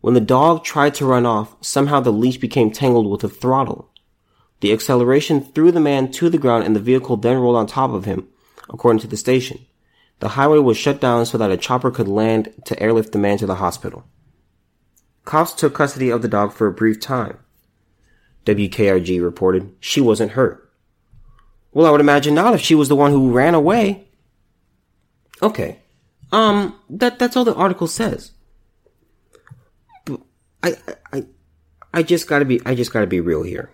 [0.00, 3.90] When the dog tried to run off, somehow the leash became tangled with the throttle.
[4.60, 7.90] The acceleration threw the man to the ground and the vehicle then rolled on top
[7.90, 8.28] of him,
[8.68, 9.66] according to the station.
[10.20, 13.38] The highway was shut down so that a chopper could land to airlift the man
[13.38, 14.04] to the hospital.
[15.24, 17.38] Cops took custody of the dog for a brief time.
[18.46, 20.72] WKRG reported she wasn't hurt.
[21.72, 24.08] Well, I would imagine not if she was the one who ran away.
[25.42, 25.80] Okay.
[26.36, 28.32] Um, that, that's all the article says.
[30.04, 30.20] But
[30.62, 30.74] I,
[31.10, 31.24] I,
[31.94, 33.70] I just gotta be, I just gotta be real here.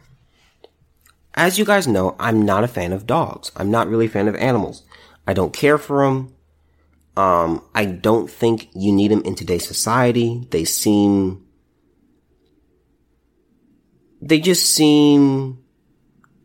[1.35, 3.51] As you guys know, I'm not a fan of dogs.
[3.57, 4.85] I'm not really a fan of animals.
[5.27, 6.37] I don't care for them.
[7.17, 10.47] Um, I don't think you need them in today's society.
[10.51, 11.45] They seem,
[14.21, 15.65] they just seem,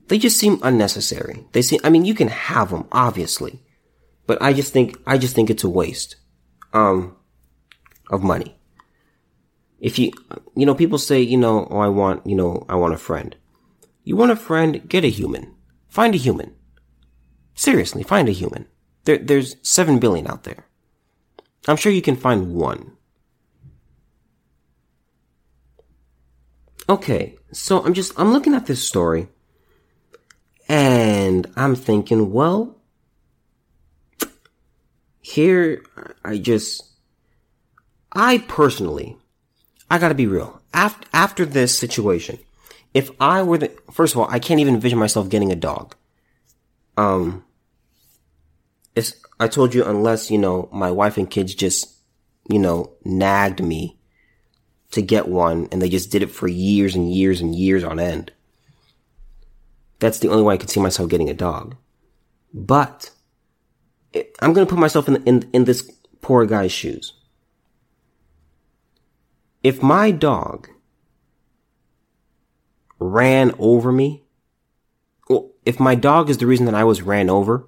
[0.07, 1.45] they just seem unnecessary.
[1.51, 3.61] They seem, I mean, you can have them, obviously.
[4.28, 6.17] But I just think, I just think it's a waste,
[6.73, 7.15] um,
[8.11, 8.55] of money.
[9.80, 10.11] If you,
[10.55, 13.36] you know, people say, you know, oh, I want, you know, I want a friend.
[14.03, 14.88] You want a friend?
[14.88, 15.55] Get a human.
[15.88, 16.55] Find a human.
[17.53, 18.67] Seriously, find a human.
[19.05, 20.67] There, there's seven billion out there.
[21.67, 22.93] I'm sure you can find one.
[26.89, 29.28] Okay, so I'm just, I'm looking at this story
[30.69, 32.76] and I'm thinking, well,
[35.28, 35.84] here,
[36.23, 36.84] I just,
[38.13, 39.17] I personally,
[39.91, 40.61] I gotta be real.
[40.73, 42.39] After, after this situation,
[42.93, 45.95] if I were the, first of all, I can't even envision myself getting a dog.
[46.95, 47.43] Um,
[48.95, 51.97] it's, I told you unless, you know, my wife and kids just,
[52.49, 53.99] you know, nagged me
[54.91, 57.99] to get one and they just did it for years and years and years on
[57.99, 58.32] end.
[59.99, 61.75] That's the only way I could see myself getting a dog.
[62.53, 63.11] But
[64.41, 65.89] I'm going to put myself in, in, in this
[66.22, 67.13] poor guy's shoes.
[69.63, 70.70] If my dog
[72.99, 74.24] ran over me,
[75.30, 77.68] well, if my dog is the reason that I was ran over,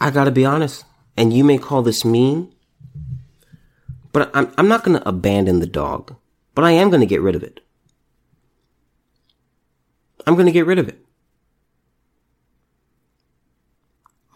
[0.00, 0.84] I gotta be honest,
[1.16, 2.54] and you may call this mean,
[4.12, 6.14] but I'm, I'm not gonna abandon the dog.
[6.54, 7.60] But I am to get rid of it.
[10.26, 11.05] I'm to get rid of it.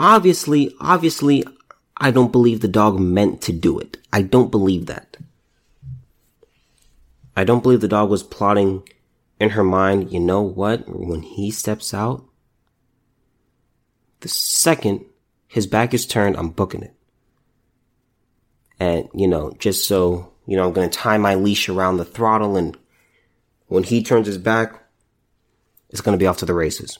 [0.02, 1.44] Obviously, obviously,
[1.94, 3.98] I don't believe the dog meant to do it.
[4.10, 5.18] I don't believe that.
[7.36, 8.82] I don't believe the dog was plotting
[9.38, 10.88] in her mind, you know what?
[10.88, 12.24] When he steps out,
[14.20, 15.04] the second
[15.46, 16.94] his back is turned, I'm booking it.
[18.78, 22.06] And, you know, just so, you know, I'm going to tie my leash around the
[22.06, 22.74] throttle and
[23.66, 24.82] when he turns his back,
[25.90, 26.98] it's going to be off to the races.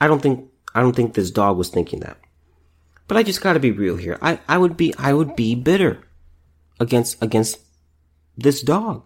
[0.00, 2.16] I don't think, I don't think this dog was thinking that.
[3.08, 4.18] But I just gotta be real here.
[4.20, 6.04] I, I would be, I would be bitter
[6.78, 7.58] against, against
[8.36, 9.02] this dog.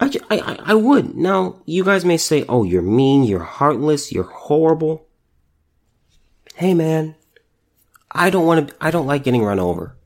[0.00, 1.14] I, I, I would.
[1.14, 5.06] Now, you guys may say, oh, you're mean, you're heartless, you're horrible.
[6.54, 7.14] Hey man,
[8.10, 9.96] I don't want to, I don't like getting run over.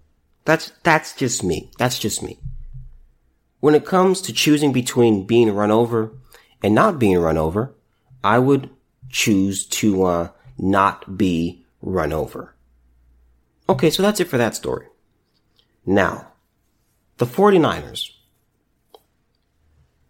[0.45, 1.71] That's, that's just me.
[1.79, 2.39] That's just me.
[3.61, 6.13] When it comes to choosing between being run over
[6.63, 7.75] and not being run over,
[8.25, 8.71] I would
[9.09, 10.29] choose to, uh,
[10.61, 12.55] not be run over.
[13.69, 14.87] Okay, so that's it for that story.
[15.87, 16.33] Now,
[17.19, 18.11] the 49ers.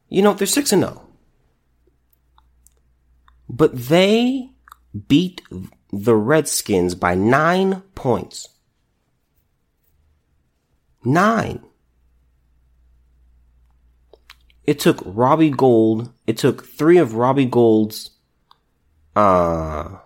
[0.09, 1.07] You know, they're 6 and 0.
[3.49, 4.51] But they
[5.09, 5.43] beat
[5.93, 8.49] the Redskins by 9 points.
[11.05, 11.63] 9.
[14.65, 18.11] It took Robbie Gould, it took 3 of Robbie Gould's
[19.17, 19.97] uh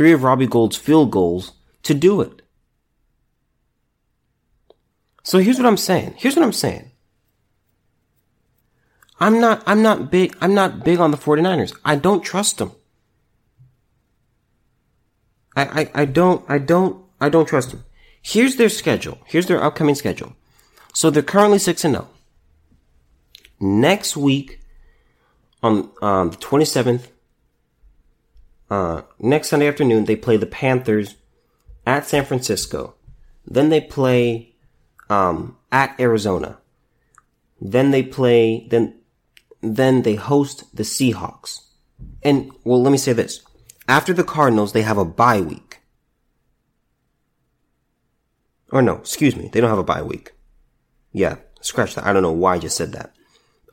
[0.00, 2.40] three of Robbie Gould's field goals to do it.
[5.22, 6.14] So here's what I'm saying.
[6.16, 6.90] Here's what I'm saying.
[9.18, 11.78] I'm not, I'm not big, I'm not big on the 49ers.
[11.84, 12.72] I don't trust them.
[15.54, 17.84] I, I, I don't, I don't, I don't trust them.
[18.22, 19.18] Here's their schedule.
[19.26, 20.34] Here's their upcoming schedule.
[20.94, 22.08] So they're currently 6 and 0.
[23.60, 24.60] Next week,
[25.62, 27.08] on um, the 27th,
[28.70, 31.16] uh, next Sunday afternoon, they play the Panthers
[31.86, 32.94] at San Francisco.
[33.44, 34.54] Then they play
[35.08, 36.58] um, at Arizona.
[37.60, 38.66] Then they play.
[38.70, 38.94] Then
[39.60, 41.60] then they host the Seahawks.
[42.22, 43.42] And well, let me say this:
[43.88, 45.80] after the Cardinals, they have a bye week.
[48.70, 50.32] Or no, excuse me, they don't have a bye week.
[51.12, 52.06] Yeah, scratch that.
[52.06, 53.12] I don't know why I just said that.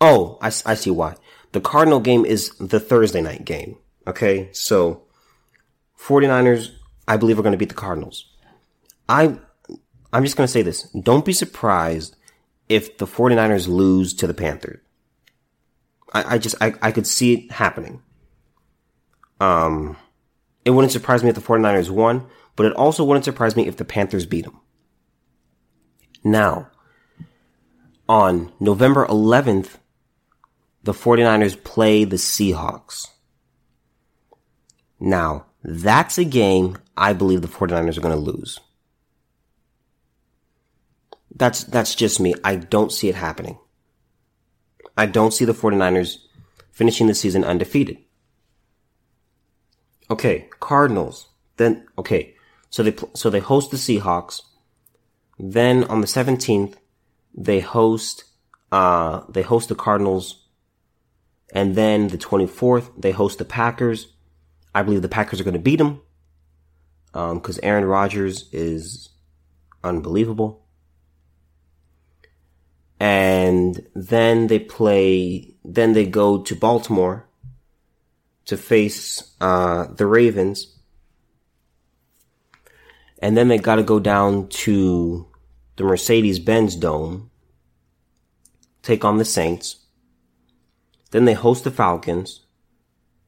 [0.01, 1.15] Oh, I, I see why.
[1.51, 3.77] The Cardinal game is the Thursday night game.
[4.07, 5.03] Okay, so
[5.99, 6.71] 49ers,
[7.07, 8.25] I believe, are going to beat the Cardinals.
[9.09, 9.37] I,
[10.13, 10.83] I'm just going to say this.
[10.91, 12.15] Don't be surprised
[12.69, 14.79] if the 49ers lose to the Panthers.
[16.13, 18.01] I, I just, I, I could see it happening.
[19.41, 19.97] Um,
[20.63, 23.77] it wouldn't surprise me if the 49ers won, but it also wouldn't surprise me if
[23.77, 24.59] the Panthers beat them.
[26.23, 26.69] Now,
[28.07, 29.77] on November 11th,
[30.83, 33.07] the 49ers play the Seahawks.
[34.99, 38.59] Now, that's a game I believe the 49ers are going to lose.
[41.35, 42.33] That's, that's just me.
[42.43, 43.59] I don't see it happening.
[44.97, 46.17] I don't see the 49ers
[46.71, 47.97] finishing the season undefeated.
[50.09, 51.27] Okay, Cardinals.
[51.57, 52.33] Then, okay.
[52.69, 54.41] So they, so they host the Seahawks.
[55.37, 56.75] Then on the 17th,
[57.35, 58.23] they host,
[58.71, 60.47] uh, they host the Cardinals.
[61.53, 64.13] And then the 24th, they host the Packers.
[64.77, 66.01] I believe the Packers are going to beat them
[67.11, 69.09] because um, Aaron Rodgers is
[69.83, 70.67] unbelievable.
[72.99, 77.27] And then they play, then they go to Baltimore
[78.45, 80.77] to face uh, the Ravens.
[83.17, 85.25] And then they got to go down to
[85.77, 87.31] the Mercedes Benz Dome,
[88.83, 89.77] take on the Saints.
[91.09, 92.41] Then they host the Falcons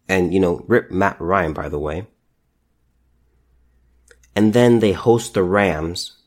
[0.10, 2.08] and, you know, rip Matt Ryan, by the way.
[4.36, 6.18] And then they host the Rams.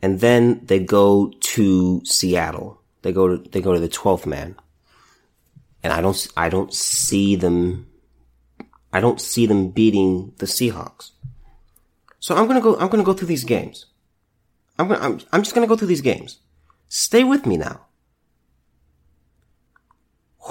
[0.00, 2.80] And then they go to Seattle.
[3.02, 4.56] They go to, they go to the 12th man.
[5.82, 7.86] And I don't, I don't see them,
[8.92, 11.10] I don't see them beating the Seahawks.
[12.18, 13.86] So I'm gonna go, I'm gonna go through these games.
[14.78, 16.38] I'm gonna, I'm, I'm just gonna go through these games.
[16.88, 17.86] Stay with me now.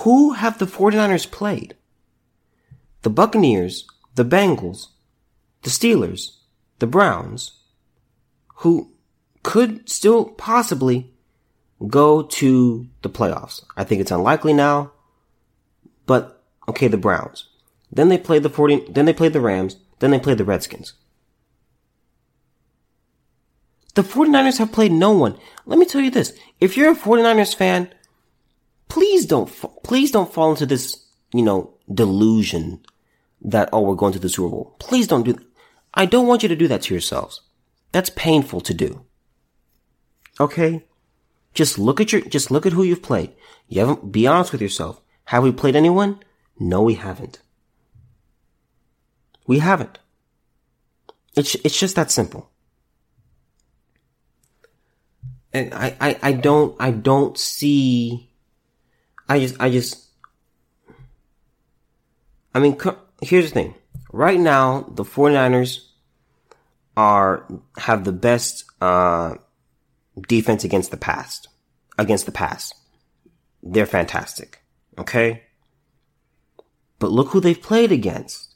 [0.04, 1.76] Who have the 49ers played?
[3.04, 4.88] The Buccaneers, the Bengals,
[5.62, 6.38] the Steelers,
[6.80, 7.60] the Browns,
[8.58, 8.92] who
[9.44, 11.14] could still possibly
[11.88, 13.64] go to the playoffs.
[13.78, 14.92] I think it's unlikely now,
[16.06, 17.50] but okay, the Browns.
[17.92, 20.94] Then they played the 40, then they played the Rams, then they played the Redskins.
[23.94, 25.38] The 49ers have played no one.
[25.66, 26.38] Let me tell you this.
[26.60, 27.90] If you're a 49ers fan,
[28.88, 29.48] please don't,
[29.84, 32.86] please don't fall into this, you know, delusion
[33.42, 34.76] that, oh, we're going to the Super Bowl.
[34.80, 35.46] Please don't do, that.
[35.94, 37.42] I don't want you to do that to yourselves.
[37.92, 39.06] That's painful to do.
[40.40, 40.84] Okay?
[41.54, 43.34] Just look at your, just look at who you've played.
[43.68, 45.02] You haven't, be honest with yourself.
[45.26, 46.20] Have we played anyone?
[46.60, 47.40] No, we haven't.
[49.48, 50.00] We haven't.
[51.36, 52.50] It's, it's just that simple.
[55.54, 58.25] And I, I, I don't, I don't see,
[59.28, 60.08] I just, I just,
[62.54, 62.78] I mean,
[63.22, 63.76] here's the thing.
[64.12, 65.80] Right now, the 49ers
[66.96, 67.46] are,
[67.78, 69.36] have the best, uh,
[70.28, 71.50] defense against the past,
[71.98, 72.74] against the pass.
[73.62, 74.62] They're fantastic.
[74.98, 75.44] Okay?
[77.00, 78.54] But look who they've played against.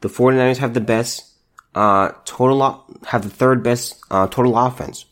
[0.00, 1.32] The 49ers have the best,
[1.74, 5.06] uh, total, have the third best, uh, total offense.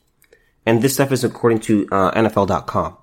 [0.67, 2.97] And this stuff is according to, uh, NFL.com.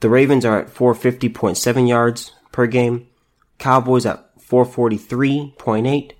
[0.00, 3.06] The Ravens are at 450.7 yards per game.
[3.58, 6.12] Cowboys at 443.8.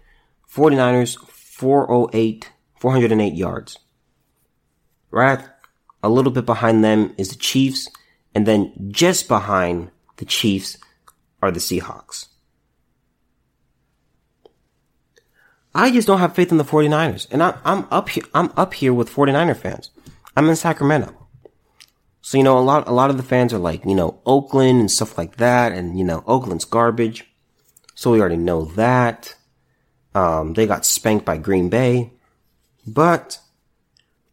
[0.51, 3.78] 49ers 408 408 yards.
[5.11, 5.41] Right
[6.03, 7.89] a little bit behind them is the Chiefs,
[8.35, 10.76] and then just behind the Chiefs
[11.43, 12.28] are the Seahawks.
[15.74, 17.28] I just don't have faith in the 49ers.
[17.31, 19.91] And I, am up here, I'm up here with 49er fans.
[20.37, 21.20] I'm in Sacramento.
[22.23, 24.81] So, you know, a lot, a lot of the fans are like, you know, Oakland
[24.81, 25.73] and stuff like that.
[25.73, 27.27] And, you know, Oakland's garbage.
[27.95, 29.35] So we already know that.
[30.14, 32.12] Um, they got spanked by Green Bay.
[32.87, 33.39] But,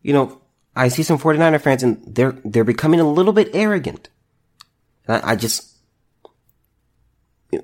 [0.02, 0.42] you know,
[0.76, 4.10] I see some 49er fans and they're, they're becoming a little bit arrogant.
[5.08, 5.78] I, I just,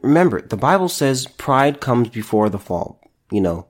[0.02, 3.02] remember, the Bible says pride comes before the fall,
[3.32, 3.68] you know,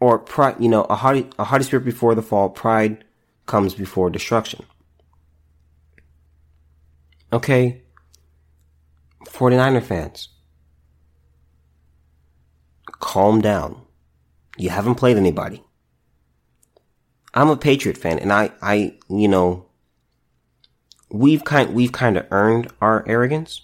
[0.00, 3.04] or pride, you know, a haughty, a haughty spirit before the fall, pride
[3.46, 4.64] comes before destruction.
[7.32, 7.82] Okay.
[9.26, 10.28] 49er fans.
[12.86, 13.82] Calm down.
[14.56, 15.62] You haven't played anybody.
[17.32, 19.66] I'm a Patriot fan and I, I, you know,
[21.10, 23.62] we've kind, we've kind of earned our arrogance.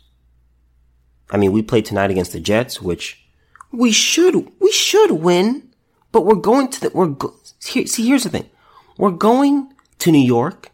[1.31, 3.27] I mean, we played tonight against the Jets, which
[3.73, 5.75] we should, we should win,
[6.13, 8.49] but we're going to the, we're, go, see, here's the thing.
[8.97, 10.71] We're going to New York.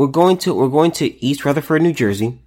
[0.00, 2.40] We're going to, we're going to East Rutherford, New Jersey.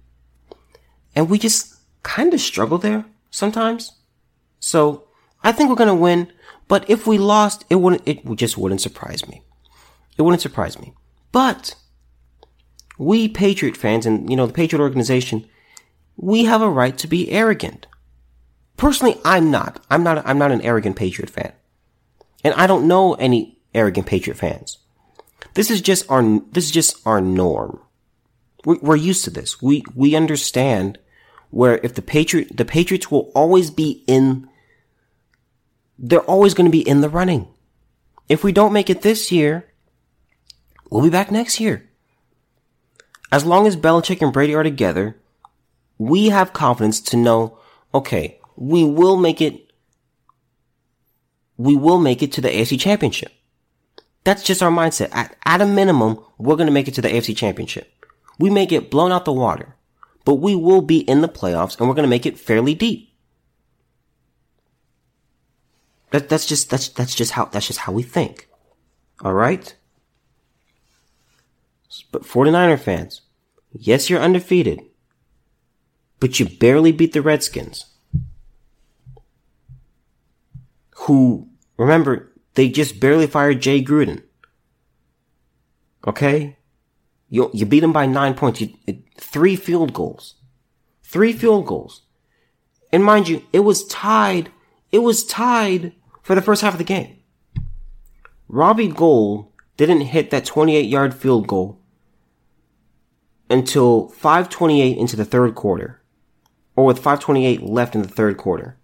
[1.14, 3.92] And we just kind of struggle there sometimes.
[4.58, 5.06] So
[5.44, 6.32] I think we're going to win.
[6.66, 9.44] But if we lost, it wouldn't, it just wouldn't surprise me.
[10.18, 10.94] It wouldn't surprise me.
[11.30, 11.76] But
[12.98, 15.48] we Patriot fans and, you know, the Patriot organization,
[16.16, 17.86] we have a right to be arrogant.
[18.76, 19.80] Personally, I'm not.
[19.88, 21.52] I'm not, I'm not an arrogant Patriot fan.
[22.42, 24.78] And I don't know any arrogant Patriot fans.
[25.52, 27.80] This is just our, this is just our norm.
[28.64, 29.60] We're used to this.
[29.60, 30.98] We, we understand
[31.50, 34.48] where if the Patriot, the Patriots will always be in
[35.98, 37.48] they're always going to be in the running.
[38.28, 39.72] If we don't make it this year,
[40.90, 41.88] we'll be back next year.
[43.30, 45.16] As long as Belichick and Brady are together,
[45.98, 47.58] we have confidence to know,
[47.92, 49.72] okay, we will make it,
[51.56, 53.32] we will make it to the AFC championship.
[54.24, 55.10] That's just our mindset.
[55.12, 57.90] At, at a minimum, we're going to make it to the AFC championship.
[58.38, 59.76] We may get blown out the water,
[60.24, 63.10] but we will be in the playoffs and we're going to make it fairly deep.
[66.10, 68.48] That, that's just, that's, that's just how, that's just how we think.
[69.22, 69.76] Alright?
[72.10, 73.22] But 49er fans,
[73.72, 74.80] yes, you're undefeated,
[76.18, 77.86] but you barely beat the Redskins.
[80.96, 84.22] Who, remember, they just barely fired Jay Gruden.
[86.06, 86.58] Okay?
[87.28, 88.60] You, you beat them by nine points.
[88.60, 88.74] You,
[89.18, 90.34] three field goals.
[91.02, 92.02] Three field goals.
[92.92, 94.50] And mind you, it was tied,
[94.92, 95.92] it was tied
[96.22, 97.18] for the first half of the game.
[98.48, 101.80] Robbie Gould didn't hit that 28 yard field goal
[103.50, 106.02] until 528 into the third quarter,
[106.76, 108.78] or with 528 left in the third quarter.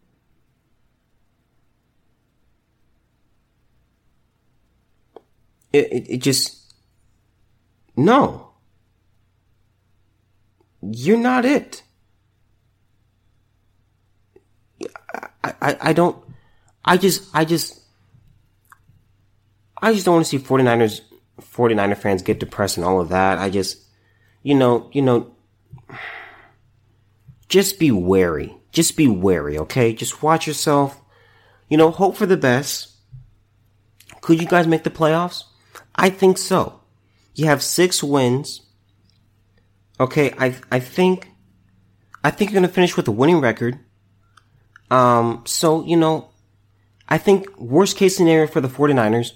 [5.72, 6.74] It, it, it just,
[7.96, 8.50] no.
[10.82, 11.82] You're not it.
[15.44, 16.16] I, I, I don't,
[16.84, 17.80] I just, I just,
[19.82, 21.00] I just don't want to see 49ers,
[21.40, 23.38] 49er fans get depressed and all of that.
[23.38, 23.78] I just,
[24.42, 25.34] you know, you know,
[27.48, 28.56] just be wary.
[28.72, 29.92] Just be wary, okay?
[29.92, 31.00] Just watch yourself.
[31.68, 32.90] you know, hope for the best.
[34.20, 35.44] Could you guys make the playoffs?
[36.00, 36.80] I think so.
[37.34, 38.62] You have six wins.
[40.00, 41.28] Okay, I I think
[42.24, 43.78] I think you're gonna finish with a winning record.
[44.90, 46.30] Um, so you know,
[47.06, 49.32] I think worst case scenario for the 49ers.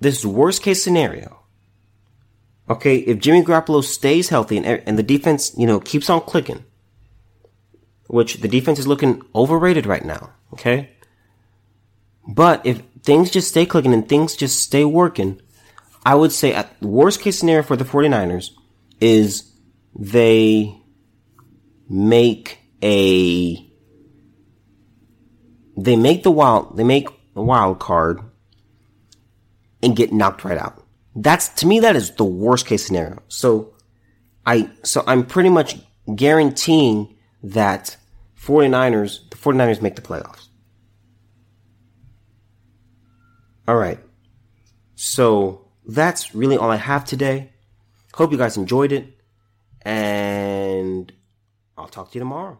[0.00, 1.40] This is worst case scenario.
[2.70, 6.64] Okay, if Jimmy Garoppolo stays healthy and, and the defense, you know, keeps on clicking,
[8.06, 10.30] which the defense is looking overrated right now.
[10.54, 10.90] Okay.
[12.28, 15.40] But if things just stay clicking and things just stay working,
[16.04, 18.50] I would say at worst case scenario for the 49ers
[19.00, 19.50] is
[19.98, 20.78] they
[21.88, 23.64] make a
[25.76, 28.20] they make the wild they make the wild card
[29.82, 30.84] and get knocked right out.
[31.16, 33.22] That's to me that is the worst case scenario.
[33.28, 33.74] So
[34.44, 35.78] I so I'm pretty much
[36.14, 37.96] guaranteeing that
[38.38, 40.47] 49ers the 49ers make the playoffs.
[43.68, 44.00] All right.
[44.94, 47.52] So that's really all I have today.
[48.14, 49.20] Hope you guys enjoyed it
[49.82, 51.12] and
[51.76, 52.58] I'll talk to you tomorrow.